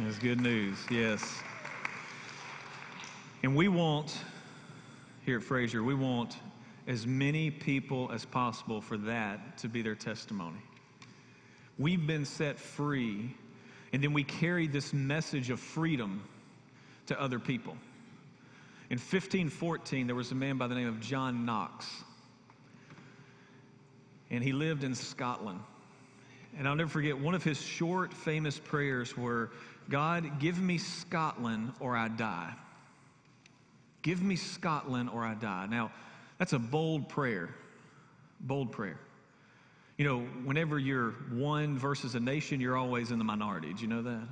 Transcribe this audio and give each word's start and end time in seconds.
That's 0.00 0.16
good 0.16 0.40
news, 0.40 0.78
yes. 0.92 1.42
And 3.42 3.56
we 3.56 3.66
want, 3.66 4.16
here 5.26 5.38
at 5.38 5.42
Frazer, 5.42 5.82
we 5.82 5.94
want 5.94 6.36
as 6.86 7.04
many 7.04 7.50
people 7.50 8.08
as 8.12 8.24
possible 8.24 8.80
for 8.80 8.96
that 8.96 9.58
to 9.58 9.68
be 9.68 9.82
their 9.82 9.96
testimony. 9.96 10.60
We've 11.80 12.06
been 12.06 12.24
set 12.24 12.60
free, 12.60 13.34
and 13.92 14.00
then 14.00 14.12
we 14.12 14.22
carry 14.22 14.68
this 14.68 14.92
message 14.92 15.50
of 15.50 15.58
freedom 15.58 16.22
to 17.06 17.20
other 17.20 17.40
people. 17.40 17.76
In 18.90 18.98
1514, 18.98 20.06
there 20.06 20.14
was 20.14 20.30
a 20.30 20.36
man 20.36 20.58
by 20.58 20.68
the 20.68 20.76
name 20.76 20.86
of 20.86 21.00
John 21.00 21.44
Knox, 21.44 21.88
and 24.30 24.44
he 24.44 24.52
lived 24.52 24.84
in 24.84 24.94
Scotland. 24.94 25.58
And 26.56 26.68
I'll 26.68 26.76
never 26.76 26.88
forget, 26.88 27.18
one 27.18 27.34
of 27.34 27.42
his 27.42 27.60
short, 27.60 28.12
famous 28.12 28.60
prayers 28.60 29.16
were 29.16 29.50
God, 29.88 30.38
give 30.38 30.60
me 30.60 30.78
Scotland 30.78 31.72
or 31.80 31.96
I 31.96 32.08
die. 32.08 32.54
Give 34.02 34.22
me 34.22 34.36
Scotland 34.36 35.10
or 35.10 35.24
I 35.24 35.34
die. 35.34 35.66
Now, 35.70 35.90
that's 36.38 36.52
a 36.52 36.58
bold 36.58 37.08
prayer. 37.08 37.54
Bold 38.40 38.70
prayer. 38.72 38.98
You 39.96 40.04
know, 40.04 40.20
whenever 40.44 40.78
you're 40.78 41.10
one 41.32 41.76
versus 41.76 42.14
a 42.14 42.20
nation, 42.20 42.60
you're 42.60 42.76
always 42.76 43.10
in 43.10 43.18
the 43.18 43.24
minority. 43.24 43.68
Did 43.68 43.80
you 43.80 43.88
know 43.88 44.02
that? 44.02 44.28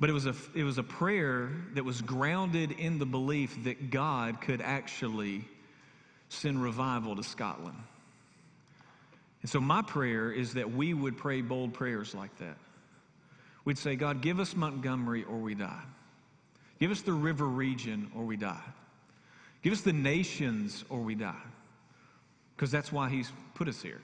But 0.00 0.10
it 0.10 0.12
was, 0.12 0.26
a, 0.26 0.34
it 0.54 0.64
was 0.64 0.78
a 0.78 0.82
prayer 0.82 1.50
that 1.74 1.84
was 1.84 2.02
grounded 2.02 2.72
in 2.72 2.98
the 2.98 3.06
belief 3.06 3.64
that 3.64 3.90
God 3.90 4.40
could 4.40 4.60
actually 4.60 5.44
send 6.28 6.62
revival 6.62 7.16
to 7.16 7.22
Scotland. 7.22 7.78
And 9.42 9.50
so, 9.50 9.60
my 9.60 9.82
prayer 9.82 10.32
is 10.32 10.54
that 10.54 10.72
we 10.72 10.94
would 10.94 11.16
pray 11.16 11.42
bold 11.42 11.74
prayers 11.74 12.14
like 12.14 12.36
that. 12.38 12.56
We'd 13.64 13.78
say, 13.78 13.96
God, 13.96 14.20
give 14.20 14.40
us 14.40 14.54
Montgomery 14.54 15.24
or 15.24 15.38
we 15.38 15.54
die. 15.54 15.82
Give 16.80 16.90
us 16.90 17.02
the 17.02 17.12
river 17.12 17.46
region 17.46 18.10
or 18.14 18.24
we 18.24 18.36
die. 18.36 18.60
Give 19.62 19.72
us 19.72 19.80
the 19.80 19.92
nations 19.92 20.84
or 20.90 21.00
we 21.00 21.14
die. 21.14 21.34
Because 22.54 22.70
that's 22.70 22.92
why 22.92 23.08
He's 23.08 23.32
put 23.54 23.68
us 23.68 23.80
here. 23.80 24.00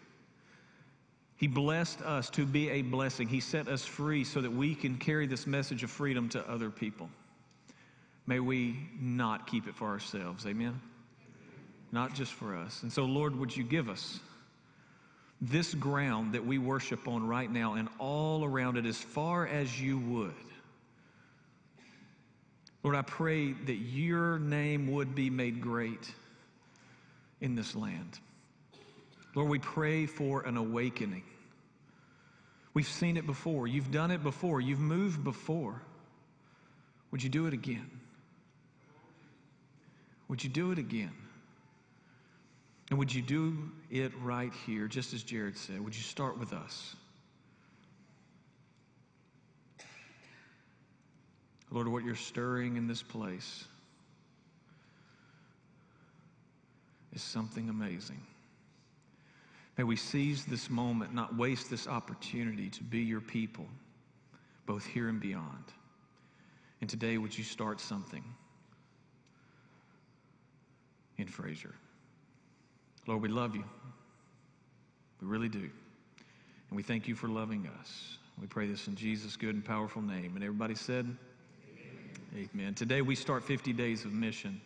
He 1.37 1.47
blessed 1.47 2.03
us 2.03 2.29
to 2.31 2.45
be 2.45 2.69
a 2.71 2.83
blessing. 2.83 3.29
He 3.29 3.41
set 3.41 3.69
us 3.69 3.85
free 3.85 4.25
so 4.25 4.41
that 4.41 4.51
we 4.51 4.75
can 4.75 4.97
carry 4.97 5.27
this 5.27 5.47
message 5.47 5.83
of 5.83 5.91
freedom 5.91 6.29
to 6.31 6.51
other 6.51 6.71
people. 6.71 7.09
May 8.27 8.41
we 8.41 8.77
not 9.01 9.47
keep 9.47 9.67
it 9.67 9.75
for 9.75 9.89
ourselves. 9.89 10.47
Amen? 10.47 10.81
Not 11.93 12.15
just 12.15 12.33
for 12.33 12.55
us. 12.55 12.83
And 12.83 12.93
so, 12.93 13.05
Lord, 13.05 13.35
would 13.37 13.57
you 13.57 13.65
give 13.65 13.89
us 13.89 14.21
this 15.41 15.75
ground 15.75 16.35
that 16.35 16.45
we 16.45 16.59
worship 16.59 17.09
on 17.09 17.27
right 17.27 17.51
now 17.51 17.75
and 17.75 17.89
all 17.99 18.45
around 18.45 18.77
it 18.77 18.87
as 18.87 18.99
far 18.99 19.47
as 19.47 19.81
you 19.81 19.99
would? 19.99 20.35
Lord, 22.83 22.97
I 22.97 23.03
pray 23.03 23.53
that 23.53 23.75
your 23.75 24.39
name 24.39 24.91
would 24.93 25.15
be 25.15 25.29
made 25.31 25.61
great 25.61 26.11
in 27.41 27.55
this 27.55 27.75
land. 27.75 28.19
Lord, 29.35 29.49
we 29.49 29.59
pray 29.59 30.07
for 30.07 30.43
an 30.43 30.57
awakening. 30.57 31.25
We've 32.73 32.89
seen 32.89 33.17
it 33.17 33.27
before. 33.27 33.67
You've 33.67 33.91
done 33.91 34.11
it 34.11 34.23
before. 34.23 34.61
You've 34.61 34.81
moved 34.81 35.23
before. 35.23 35.83
Would 37.11 37.23
you 37.23 37.29
do 37.29 37.47
it 37.47 37.55
again? 37.55 37.91
Would 40.29 40.45
you 40.45 40.51
do 40.51 40.71
it 40.71 40.79
again? 40.79 41.13
And 42.89 42.99
would 42.99 43.13
you 43.13 43.23
do 43.23 43.71
it 43.91 44.13
right 44.23 44.53
here, 44.67 44.87
just 44.87 45.13
as 45.13 45.23
Jared 45.23 45.57
said? 45.57 45.85
Would 45.85 45.97
you 45.97 46.03
start 46.03 46.39
with 46.39 46.53
us? 46.53 46.95
Lord, 51.71 51.89
what 51.89 52.05
you're 52.05 52.17
stirring 52.17 52.77
in 52.77 52.87
this 52.87 53.03
place 53.03 53.65
is 57.13 57.23
something 57.23 57.69
amazing. 57.69 58.21
May 59.79 59.85
we 59.85 59.97
seize 59.97 60.45
this 60.45 60.69
moment, 60.69 61.15
not 61.15 61.37
waste 61.37 61.71
this 61.71 61.87
opportunity 61.87 62.71
to 62.71 62.83
be 62.83 63.01
your 63.01 63.21
people, 63.21 63.67
both 64.67 64.85
here 64.85 65.09
and 65.09 65.21
beyond. 65.21 65.65
And 66.81 66.91
today, 66.91 67.19
would 67.19 67.37
you 67.37 67.45
start 67.45 67.81
something 67.81 68.25
in 71.19 71.27
Frazer? 71.27 71.75
Lord, 73.07 73.23
we 73.23 73.29
love 73.29 73.55
you. 73.55 73.65
We 75.21 75.27
really 75.27 75.49
do. 75.49 75.59
And 75.59 76.77
we 76.77 76.83
thank 76.83 77.09
you 77.09 77.15
for 77.15 77.29
loving 77.29 77.69
us. 77.81 78.19
We 78.41 78.47
pray 78.47 78.67
this 78.67 78.87
in 78.87 78.95
Jesus' 78.95 79.37
good 79.37 79.55
and 79.55 79.65
powerful 79.65 80.01
name. 80.01 80.33
And 80.35 80.45
everybody 80.45 80.75
said, 80.75 81.05
Amen. 82.35 82.49
Amen. 82.55 82.75
Today 82.75 83.03
we 83.03 83.15
start 83.15 83.45
50 83.45 83.73
days 83.73 84.05
of 84.05 84.13
mission. 84.13 84.61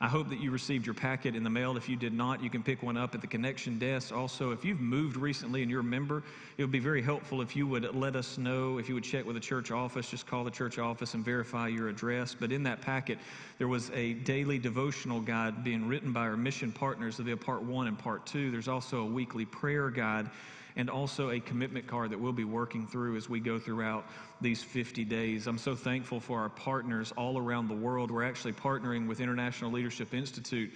I 0.00 0.06
hope 0.06 0.28
that 0.28 0.38
you 0.38 0.52
received 0.52 0.86
your 0.86 0.94
packet 0.94 1.34
in 1.34 1.42
the 1.42 1.50
mail. 1.50 1.76
If 1.76 1.88
you 1.88 1.96
did 1.96 2.12
not, 2.12 2.40
you 2.40 2.48
can 2.48 2.62
pick 2.62 2.84
one 2.84 2.96
up 2.96 3.16
at 3.16 3.20
the 3.20 3.26
connection 3.26 3.80
desk. 3.80 4.14
Also, 4.14 4.52
if 4.52 4.64
you've 4.64 4.80
moved 4.80 5.16
recently 5.16 5.62
and 5.62 5.70
you're 5.70 5.80
a 5.80 5.84
member, 5.84 6.22
it 6.56 6.62
would 6.62 6.70
be 6.70 6.78
very 6.78 7.02
helpful 7.02 7.42
if 7.42 7.56
you 7.56 7.66
would 7.66 7.92
let 7.96 8.14
us 8.14 8.38
know, 8.38 8.78
if 8.78 8.88
you 8.88 8.94
would 8.94 9.02
check 9.02 9.26
with 9.26 9.34
the 9.34 9.40
church 9.40 9.72
office, 9.72 10.08
just 10.08 10.24
call 10.24 10.44
the 10.44 10.52
church 10.52 10.78
office 10.78 11.14
and 11.14 11.24
verify 11.24 11.66
your 11.66 11.88
address. 11.88 12.32
But 12.32 12.52
in 12.52 12.62
that 12.62 12.80
packet, 12.80 13.18
there 13.58 13.66
was 13.66 13.90
a 13.90 14.14
daily 14.14 14.60
devotional 14.60 15.20
guide 15.20 15.64
being 15.64 15.88
written 15.88 16.12
by 16.12 16.20
our 16.20 16.36
mission 16.36 16.70
partners. 16.70 17.16
Be 17.16 17.32
a 17.32 17.36
part 17.36 17.62
one 17.62 17.88
and 17.88 17.98
part 17.98 18.24
two. 18.24 18.52
There's 18.52 18.68
also 18.68 19.00
a 19.00 19.06
weekly 19.06 19.46
prayer 19.46 19.90
guide 19.90 20.30
and 20.78 20.88
also 20.88 21.30
a 21.30 21.40
commitment 21.40 21.86
card 21.86 22.10
that 22.10 22.18
we'll 22.18 22.32
be 22.32 22.44
working 22.44 22.86
through 22.86 23.16
as 23.16 23.28
we 23.28 23.40
go 23.40 23.58
throughout 23.58 24.06
these 24.40 24.62
50 24.62 25.04
days. 25.04 25.48
I'm 25.48 25.58
so 25.58 25.74
thankful 25.74 26.20
for 26.20 26.38
our 26.38 26.48
partners 26.48 27.12
all 27.16 27.36
around 27.36 27.68
the 27.68 27.74
world. 27.74 28.12
We're 28.12 28.24
actually 28.24 28.52
partnering 28.52 29.08
with 29.08 29.20
International 29.20 29.72
Leadership 29.72 30.14
Institute 30.14 30.70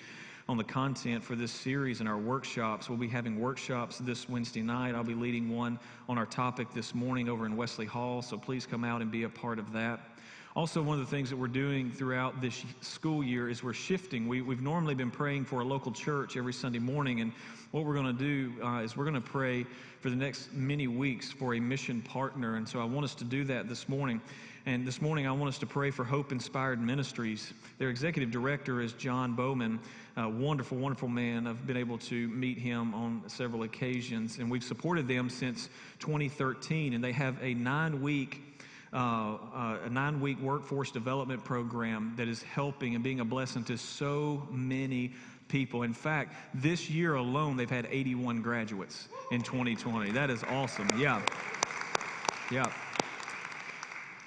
on 0.48 0.56
the 0.56 0.64
content 0.64 1.22
for 1.22 1.36
this 1.36 1.52
series 1.52 2.00
and 2.00 2.08
our 2.08 2.18
workshops. 2.18 2.88
We'll 2.88 2.98
be 2.98 3.06
having 3.08 3.38
workshops 3.38 3.98
this 3.98 4.28
Wednesday 4.28 4.60
night. 4.60 4.96
I'll 4.96 5.04
be 5.04 5.14
leading 5.14 5.48
one 5.48 5.78
on 6.08 6.18
our 6.18 6.26
topic 6.26 6.74
this 6.74 6.96
morning 6.96 7.28
over 7.28 7.46
in 7.46 7.56
Wesley 7.56 7.86
Hall, 7.86 8.22
so 8.22 8.36
please 8.36 8.66
come 8.66 8.82
out 8.82 9.02
and 9.02 9.10
be 9.10 9.22
a 9.22 9.28
part 9.28 9.60
of 9.60 9.72
that. 9.72 10.00
Also, 10.54 10.82
one 10.82 11.00
of 11.00 11.04
the 11.04 11.10
things 11.10 11.30
that 11.30 11.36
we're 11.36 11.48
doing 11.48 11.90
throughout 11.90 12.42
this 12.42 12.62
school 12.82 13.24
year 13.24 13.48
is 13.48 13.64
we're 13.64 13.72
shifting. 13.72 14.28
We, 14.28 14.40
have 14.40 14.60
normally 14.60 14.94
been 14.94 15.10
praying 15.10 15.46
for 15.46 15.60
a 15.60 15.64
local 15.64 15.90
church 15.90 16.36
every 16.36 16.52
Sunday 16.52 16.78
morning, 16.78 17.22
and 17.22 17.32
what 17.70 17.86
we're 17.86 17.94
going 17.94 18.14
to 18.14 18.22
do 18.22 18.52
uh, 18.62 18.80
is 18.80 18.94
we're 18.94 19.06
going 19.06 19.14
to 19.14 19.22
pray 19.22 19.64
for 20.00 20.10
the 20.10 20.16
next 20.16 20.52
many 20.52 20.88
weeks 20.88 21.32
for 21.32 21.54
a 21.54 21.60
mission 21.60 22.02
partner. 22.02 22.56
And 22.56 22.68
so 22.68 22.80
I 22.80 22.84
want 22.84 23.04
us 23.04 23.14
to 23.14 23.24
do 23.24 23.44
that 23.44 23.66
this 23.66 23.88
morning. 23.88 24.20
And 24.66 24.86
this 24.86 25.00
morning, 25.00 25.26
I 25.26 25.32
want 25.32 25.48
us 25.48 25.58
to 25.58 25.66
pray 25.66 25.90
for 25.90 26.04
Hope 26.04 26.32
Inspired 26.32 26.82
Ministries. 26.82 27.54
Their 27.78 27.88
executive 27.88 28.30
director 28.30 28.82
is 28.82 28.92
John 28.92 29.32
Bowman, 29.32 29.80
a 30.18 30.28
wonderful, 30.28 30.76
wonderful 30.76 31.08
man. 31.08 31.46
I've 31.46 31.66
been 31.66 31.78
able 31.78 31.96
to 31.98 32.28
meet 32.28 32.58
him 32.58 32.92
on 32.94 33.22
several 33.26 33.62
occasions, 33.62 34.38
and 34.38 34.50
we've 34.50 34.62
supported 34.62 35.08
them 35.08 35.30
since 35.30 35.70
2013. 35.98 36.92
And 36.92 37.02
they 37.02 37.12
have 37.12 37.42
a 37.42 37.54
nine 37.54 38.02
week 38.02 38.51
uh, 38.92 38.96
uh, 38.96 39.78
a 39.84 39.88
nine 39.88 40.20
week 40.20 40.38
workforce 40.40 40.90
development 40.90 41.42
program 41.44 42.12
that 42.16 42.28
is 42.28 42.42
helping 42.42 42.94
and 42.94 43.02
being 43.02 43.20
a 43.20 43.24
blessing 43.24 43.64
to 43.64 43.78
so 43.78 44.46
many 44.50 45.12
people. 45.48 45.82
In 45.82 45.92
fact, 45.92 46.34
this 46.54 46.90
year 46.90 47.14
alone, 47.14 47.56
they've 47.56 47.70
had 47.70 47.86
81 47.90 48.42
graduates 48.42 49.08
in 49.30 49.42
2020. 49.42 50.10
That 50.12 50.30
is 50.30 50.42
awesome. 50.44 50.88
Yeah. 50.98 51.22
Yeah. 52.50 52.70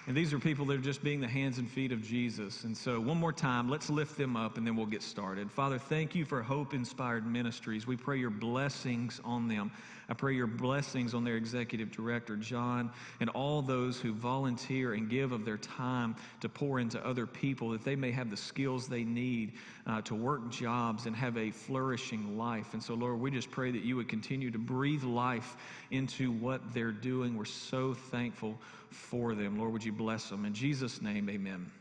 And 0.08 0.16
these 0.16 0.34
are 0.34 0.40
people 0.40 0.66
that 0.68 0.76
are 0.76 0.84
just 0.84 1.04
being 1.04 1.20
the 1.20 1.28
hands 1.28 1.58
and 1.58 1.68
feet 1.70 1.92
of 1.92 2.04
Jesus. 2.04 2.64
And 2.64 2.78
so, 2.78 3.00
one 3.00 3.18
more 3.18 3.34
time, 3.34 3.70
let's 3.70 3.90
lift 3.90 4.18
them 4.18 4.38
up 4.38 4.58
and 4.58 4.66
then 4.66 4.76
we'll 4.76 4.86
get 4.86 5.02
started. 5.02 5.52
Father, 5.52 5.80
thank 5.80 6.14
you 6.14 6.26
for 6.26 6.44
Hope 6.44 6.76
Inspired 6.76 7.26
Ministries. 7.26 7.88
We 7.88 7.98
pray 7.98 8.20
your 8.20 8.30
blessings 8.30 9.20
on 9.26 9.48
them. 9.48 9.72
I 10.08 10.14
pray 10.14 10.36
your 10.36 10.48
blessings 10.48 11.14
on 11.14 11.24
their 11.24 11.36
executive 11.36 11.92
director, 11.92 12.36
John, 12.36 12.92
and 13.20 13.30
all 13.32 13.62
those 13.62 14.00
who 14.00 14.14
volunteer 14.14 14.94
and 14.94 15.10
give 15.10 15.32
of 15.32 15.46
their 15.46 15.58
time 15.58 16.16
to 16.42 16.50
pour 16.50 16.80
into 16.80 17.04
other 17.06 17.26
people, 17.26 17.70
that 17.70 17.84
they 17.84 17.96
may 17.96 18.12
have 18.12 18.30
the 18.30 18.38
skills 18.38 18.88
they 18.88 19.04
need 19.04 19.54
uh, 19.88 20.02
to 20.02 20.16
work 20.16 20.50
jobs 20.52 21.06
and 21.08 21.16
have 21.16 21.38
a 21.38 21.50
flourishing 21.50 22.38
life. 22.38 22.74
And 22.74 22.84
so, 22.84 22.94
Lord, 22.94 23.20
we 23.20 23.32
just 23.32 23.50
pray 23.50 23.72
that 23.72 23.84
you 23.84 23.96
would 23.96 24.08
continue 24.08 24.52
to 24.52 24.60
breathe 24.60 25.04
life 25.04 25.58
into 25.92 26.32
what 26.32 26.62
they're 26.74 26.92
doing. 26.92 27.36
We're 27.36 27.46
so 27.46 27.94
thankful 27.94 28.58
for 28.90 29.34
them. 29.34 29.58
Lord, 29.58 29.74
would 29.74 29.84
you 29.84 29.92
bless 29.92 30.30
them? 30.30 30.46
In 30.46 30.54
Jesus' 30.54 31.02
name, 31.02 31.30
amen. 31.30 31.72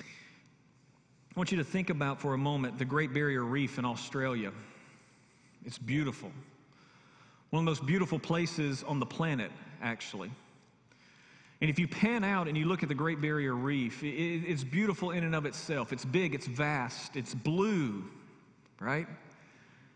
I 0.00 1.40
want 1.40 1.50
you 1.50 1.58
to 1.58 1.64
think 1.64 1.90
about 1.90 2.20
for 2.20 2.34
a 2.34 2.38
moment 2.38 2.78
the 2.78 2.84
Great 2.84 3.12
Barrier 3.12 3.42
Reef 3.42 3.78
in 3.78 3.84
Australia. 3.84 4.52
It's 5.64 5.78
beautiful. 5.78 6.30
One 7.54 7.60
of 7.60 7.66
the 7.66 7.70
most 7.70 7.86
beautiful 7.86 8.18
places 8.18 8.82
on 8.82 8.98
the 8.98 9.06
planet, 9.06 9.52
actually. 9.80 10.28
And 11.60 11.70
if 11.70 11.78
you 11.78 11.86
pan 11.86 12.24
out 12.24 12.48
and 12.48 12.58
you 12.58 12.64
look 12.64 12.82
at 12.82 12.88
the 12.88 12.96
Great 12.96 13.20
Barrier 13.20 13.54
Reef, 13.54 14.02
it's 14.02 14.64
beautiful 14.64 15.12
in 15.12 15.22
and 15.22 15.36
of 15.36 15.46
itself. 15.46 15.92
It's 15.92 16.04
big, 16.04 16.34
it's 16.34 16.48
vast, 16.48 17.14
it's 17.14 17.32
blue, 17.32 18.02
right? 18.80 19.06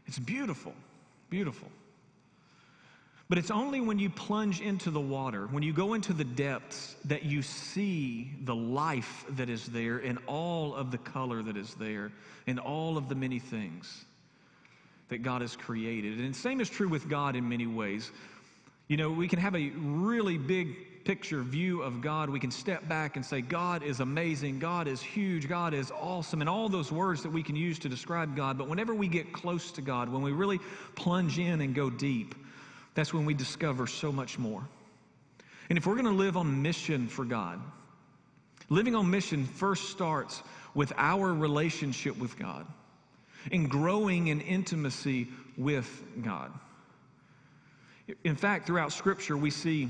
It's 0.07 0.21
beautiful, 0.21 0.73
beautiful. 1.31 1.69
But 3.29 3.39
it's 3.39 3.51
only 3.51 3.81
when 3.81 3.99
you 3.99 4.09
plunge 4.09 4.61
into 4.61 4.93
the 4.93 5.01
water, 5.01 5.49
when 5.49 5.65
you 5.65 5.73
go 5.73 5.95
into 5.95 6.13
the 6.13 6.23
depths, 6.23 6.95
that 7.07 7.25
you 7.25 7.43
see 7.43 8.31
the 8.45 8.55
life 8.55 9.25
that 9.31 9.49
is 9.51 9.67
there 9.67 9.99
and 9.99 10.21
all 10.29 10.77
of 10.77 10.93
the 10.93 10.99
color 10.99 11.43
that 11.43 11.57
is 11.57 11.75
there 11.75 12.13
and 12.47 12.61
all 12.61 12.97
of 12.97 13.09
the 13.09 13.17
many 13.17 13.41
things 13.41 14.05
that 15.09 15.23
God 15.23 15.41
has 15.41 15.57
created. 15.57 16.19
And 16.19 16.35
the 16.35 16.39
same 16.39 16.61
is 16.61 16.69
true 16.69 16.89
with 16.89 17.09
God 17.09 17.37
in 17.37 17.49
many 17.49 17.67
ways. 17.67 18.11
You 18.89 18.97
know, 18.97 19.11
we 19.11 19.29
can 19.29 19.39
have 19.39 19.55
a 19.55 19.71
really 19.77 20.39
big 20.39 21.05
picture 21.05 21.43
view 21.43 21.83
of 21.83 22.01
God. 22.03 22.29
We 22.29 22.41
can 22.41 22.51
step 22.51 22.87
back 22.89 23.17
and 23.17 23.25
say, 23.25 23.41
God 23.41 23.83
is 23.83 24.01
amazing, 24.01 24.59
God 24.59 24.87
is 24.87 25.01
huge, 25.01 25.49
God 25.49 25.73
is 25.73 25.91
awesome, 25.91 26.41
and 26.41 26.51
all 26.51 26.69
those 26.69 26.93
words 26.93 27.23
that 27.23 27.33
we 27.33 27.43
can 27.43 27.57
use 27.57 27.79
to 27.81 27.89
describe 27.89 28.37
God. 28.37 28.59
But 28.59 28.69
whenever 28.69 28.95
we 28.95 29.09
get 29.09 29.33
close 29.33 29.71
to 29.73 29.81
God, 29.81 30.11
when 30.11 30.23
we 30.23 30.33
really 30.33 30.59
plunge 30.97 31.39
in 31.39 31.63
and 31.63 31.75
go 31.75 31.89
deep, 31.89 32.35
that's 32.95 33.15
when 33.15 33.25
we 33.25 33.33
discover 33.33 33.87
so 33.87 34.13
much 34.13 34.39
more. 34.39 34.67
And 35.71 35.79
if 35.79 35.87
we're 35.87 35.95
going 35.95 36.05
to 36.05 36.11
live 36.11 36.37
on 36.37 36.63
mission 36.63 37.09
for 37.09 37.25
God, 37.25 37.61
living 38.69 38.95
on 38.95 39.11
mission 39.11 39.47
first 39.47 39.91
starts 39.91 40.43
with 40.75 40.93
our 40.97 41.33
relationship 41.33 42.19
with 42.19 42.39
God 42.39 42.67
and 43.53 43.71
growing 43.71 44.29
in 44.29 44.41
intimacy 44.41 45.29
with 45.57 46.03
God. 46.23 46.53
In 48.25 48.37
fact, 48.37 48.67
throughout 48.67 48.93
Scripture, 48.93 49.37
we 49.37 49.51
see 49.51 49.89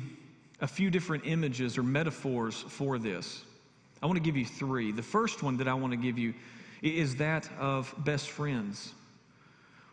a 0.61 0.67
few 0.67 0.91
different 0.91 1.25
images 1.27 1.79
or 1.79 1.83
metaphors 1.83 2.65
for 2.69 2.99
this. 2.99 3.45
I 4.03 4.07
want 4.07 4.17
to 4.17 4.23
give 4.23 4.37
you 4.37 4.45
three. 4.45 4.93
The 4.93 5.03
first 5.03 5.43
one 5.43 5.57
that 5.59 5.69
I 5.69 5.75
want 5.75 5.93
to 5.93 5.97
give 5.97 6.19
you 6.19 6.35
is 6.83 7.17
that 7.17 7.49
of 7.59 7.95
best 7.99 8.31
friends. 8.31 8.95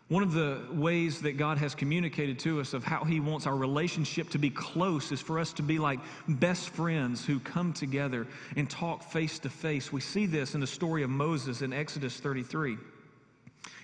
One 0.08 0.22
of 0.22 0.32
the 0.32 0.60
ways 0.70 1.20
that 1.22 1.36
God 1.36 1.58
has 1.58 1.74
communicated 1.74 2.38
to 2.40 2.60
us 2.60 2.74
of 2.74 2.84
how 2.84 3.02
He 3.02 3.18
wants 3.18 3.44
our 3.46 3.56
relationship 3.56 4.28
to 4.30 4.38
be 4.38 4.50
close 4.50 5.10
is 5.10 5.20
for 5.20 5.40
us 5.40 5.52
to 5.54 5.62
be 5.62 5.80
like 5.80 5.98
best 6.28 6.70
friends 6.70 7.24
who 7.24 7.40
come 7.40 7.72
together 7.72 8.28
and 8.54 8.70
talk 8.70 9.02
face 9.02 9.40
to 9.40 9.50
face. 9.50 9.92
We 9.92 10.00
see 10.00 10.26
this 10.26 10.54
in 10.54 10.60
the 10.60 10.66
story 10.66 11.02
of 11.02 11.10
Moses 11.10 11.62
in 11.62 11.72
Exodus 11.72 12.18
33. 12.18 12.76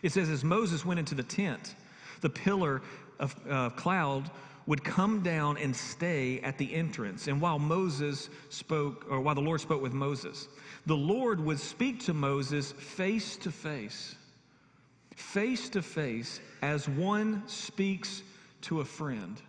It 0.03 0.13
says, 0.13 0.29
As 0.29 0.45
Moses 0.45 0.85
went 0.85 1.01
into 1.01 1.15
the 1.15 1.23
tent, 1.23 1.75
the 2.21 2.31
pillar 2.31 2.83
of 3.19 3.35
uh, 3.49 3.71
cloud 3.71 4.31
would 4.67 4.85
come 4.85 5.23
down 5.23 5.57
and 5.59 5.75
stay 5.75 6.41
at 6.41 6.57
the 6.59 6.73
entrance. 6.73 7.27
And 7.27 7.41
while 7.41 7.59
Moses 7.59 8.31
spoke, 8.49 9.07
or 9.11 9.21
while 9.21 9.35
the 9.35 9.41
Lord 9.41 9.61
spoke 9.61 9.83
with 9.83 9.93
Moses, 9.93 10.49
the 10.87 10.97
Lord 10.97 11.41
would 11.41 11.59
speak 11.59 12.01
to 12.05 12.15
Moses 12.15 12.73
face 12.73 13.37
to 13.39 13.51
face 13.51 14.17
face 15.17 15.69
to 15.71 15.83
face 15.83 16.41
as 16.63 16.89
one 16.89 17.43
speaks 17.47 18.23
to 18.63 18.81
a 18.81 18.85
friend. 18.85 19.41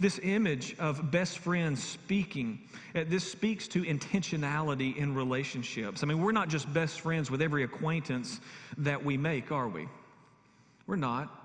This 0.00 0.18
image 0.22 0.74
of 0.78 1.10
best 1.10 1.40
friends 1.40 1.84
speaking, 1.84 2.58
uh, 2.94 3.04
this 3.06 3.30
speaks 3.30 3.68
to 3.68 3.82
intentionality 3.82 4.96
in 4.96 5.14
relationships. 5.14 6.02
I 6.02 6.06
mean, 6.06 6.22
we're 6.22 6.32
not 6.32 6.48
just 6.48 6.72
best 6.72 7.02
friends 7.02 7.30
with 7.30 7.42
every 7.42 7.64
acquaintance 7.64 8.40
that 8.78 9.04
we 9.04 9.18
make, 9.18 9.52
are 9.52 9.68
we? 9.68 9.88
We're 10.86 10.96
not. 10.96 11.36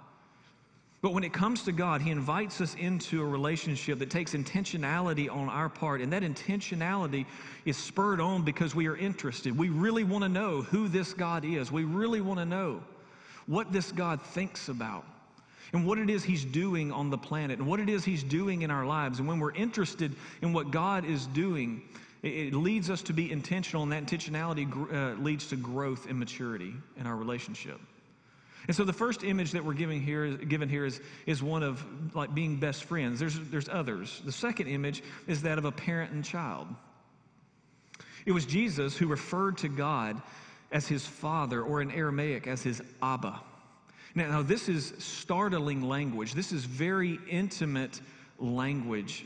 But 1.02 1.13
when 1.13 1.25
it 1.25 1.34
comes 1.34 1.63
to 1.63 1.74
God, 1.74 2.02
He 2.02 2.12
invites 2.12 2.62
us 2.62 2.75
into 2.75 3.22
a 3.22 3.25
relationship 3.25 4.00
that 4.00 4.10
takes 4.10 4.34
intentionality 4.34 5.30
on 5.30 5.50
our 5.50 5.68
part. 5.68 6.00
And 6.00 6.13
that 6.13 6.24
intentionality 6.24 7.25
is 7.66 7.75
spurred 7.75 8.22
on 8.22 8.44
because 8.44 8.74
we 8.74 8.88
are 8.88 8.96
interested. 8.96 9.56
We 9.56 9.68
really 9.68 10.06
want 10.06 10.24
to 10.24 10.30
know 10.30 10.62
who 10.62 10.88
this 10.88 11.13
God 11.13 11.44
is. 11.44 11.74
We 11.74 11.84
really 11.84 12.22
want 12.22 12.40
to 12.40 12.46
know 12.46 12.81
what 13.48 13.74
this 13.74 13.92
God 13.92 14.22
thinks 14.22 14.69
about 14.69 15.06
and 15.75 15.86
what 15.86 15.98
it 15.98 16.10
is 16.10 16.24
He's 16.24 16.45
doing 16.45 16.92
on 16.92 17.10
the 17.10 17.18
planet 17.18 17.60
and 17.60 17.68
what 17.68 17.80
it 17.80 17.89
is 17.89 18.06
He's 18.06 18.24
doing 18.24 18.62
in 18.62 18.72
our 18.72 18.86
lives. 18.86 19.19
And 19.19 19.27
when 19.27 19.39
we're 19.39 19.54
interested 19.54 20.16
in 20.42 20.54
what 20.54 20.72
God 20.72 21.06
is 21.06 21.27
doing, 21.27 21.81
it 22.24 22.54
leads 22.54 22.89
us 22.89 23.01
to 23.04 23.13
be 23.13 23.31
intentional, 23.31 23.83
and 23.83 23.92
that 23.92 24.06
intentionality 24.06 24.66
uh, 24.92 25.22
leads 25.22 25.48
to 25.48 25.56
growth 25.56 26.10
and 26.10 26.18
maturity 26.18 26.74
in 26.98 27.06
our 27.06 27.16
relationship. 27.16 27.80
And 28.68 28.75
so 28.75 28.83
the 28.83 28.94
first 28.94 29.24
image 29.24 29.51
that 29.51 29.63
we're 29.63 29.74
giving 29.74 30.01
here, 30.01 30.31
given 30.31 30.69
here 30.69 30.86
is, 30.86 31.01
is 31.27 31.44
one 31.44 31.62
of 31.62 31.83
like 32.16 32.33
being 32.33 32.56
best 32.56 32.86
friends. 32.86 33.19
There's, 33.19 33.38
there's 33.51 33.69
others. 33.69 34.22
The 34.25 34.31
second 34.31 34.68
image 34.68 35.04
is 35.27 35.44
that 35.44 35.60
of 35.60 35.66
a 35.66 35.72
parent 35.72 36.13
and 36.13 36.25
child. 36.25 36.68
It 38.25 38.31
was 38.31 38.45
Jesus 38.45 38.98
who 38.98 39.06
referred 39.07 39.57
to 39.57 39.68
God 39.68 40.19
as 40.72 40.88
his 40.88 41.06
father, 41.06 41.62
or 41.62 41.81
in 41.81 41.92
Aramaic 41.92 42.48
as 42.48 42.63
his 42.63 42.81
Abba. 43.04 43.39
Now, 44.16 44.42
this 44.42 44.70
is 44.70 44.94
startling 44.98 45.82
language. 45.82 46.34
This 46.34 46.54
is 46.54 46.64
very 46.64 47.20
intimate 47.30 48.00
language 48.40 49.26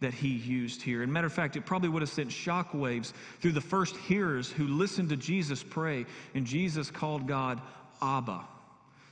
that 0.00 0.14
he 0.14 0.28
used 0.28 0.80
here. 0.80 1.02
And 1.02 1.12
matter 1.12 1.26
of 1.26 1.32
fact, 1.32 1.56
it 1.56 1.66
probably 1.66 1.88
would 1.88 2.02
have 2.02 2.08
sent 2.08 2.30
shockwaves 2.30 3.12
through 3.40 3.52
the 3.52 3.60
first 3.60 3.96
hearers 3.96 4.48
who 4.48 4.68
listened 4.68 5.08
to 5.08 5.16
Jesus 5.16 5.64
pray, 5.64 6.06
and 6.34 6.46
Jesus 6.46 6.88
called 6.88 7.26
God 7.26 7.60
Abba. 8.00 8.44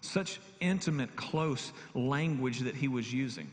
Such 0.01 0.39
intimate, 0.61 1.17
close 1.17 1.73
language 1.95 2.61
that 2.61 2.77
he 2.77 2.87
was 2.87 3.13
using. 3.13 3.51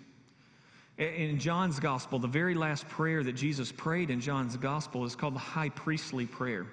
In 0.99 1.39
John's 1.39 1.79
gospel, 1.79 2.19
the 2.19 2.27
very 2.27 2.53
last 2.53 2.87
prayer 2.87 3.23
that 3.23 3.33
Jesus 3.33 3.71
prayed 3.71 4.11
in 4.11 4.21
John's 4.21 4.55
gospel 4.57 5.05
is 5.05 5.15
called 5.15 5.33
the 5.33 5.39
high 5.39 5.69
priestly 5.69 6.27
prayer 6.27 6.67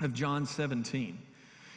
of 0.00 0.12
John 0.12 0.46
17. 0.46 1.18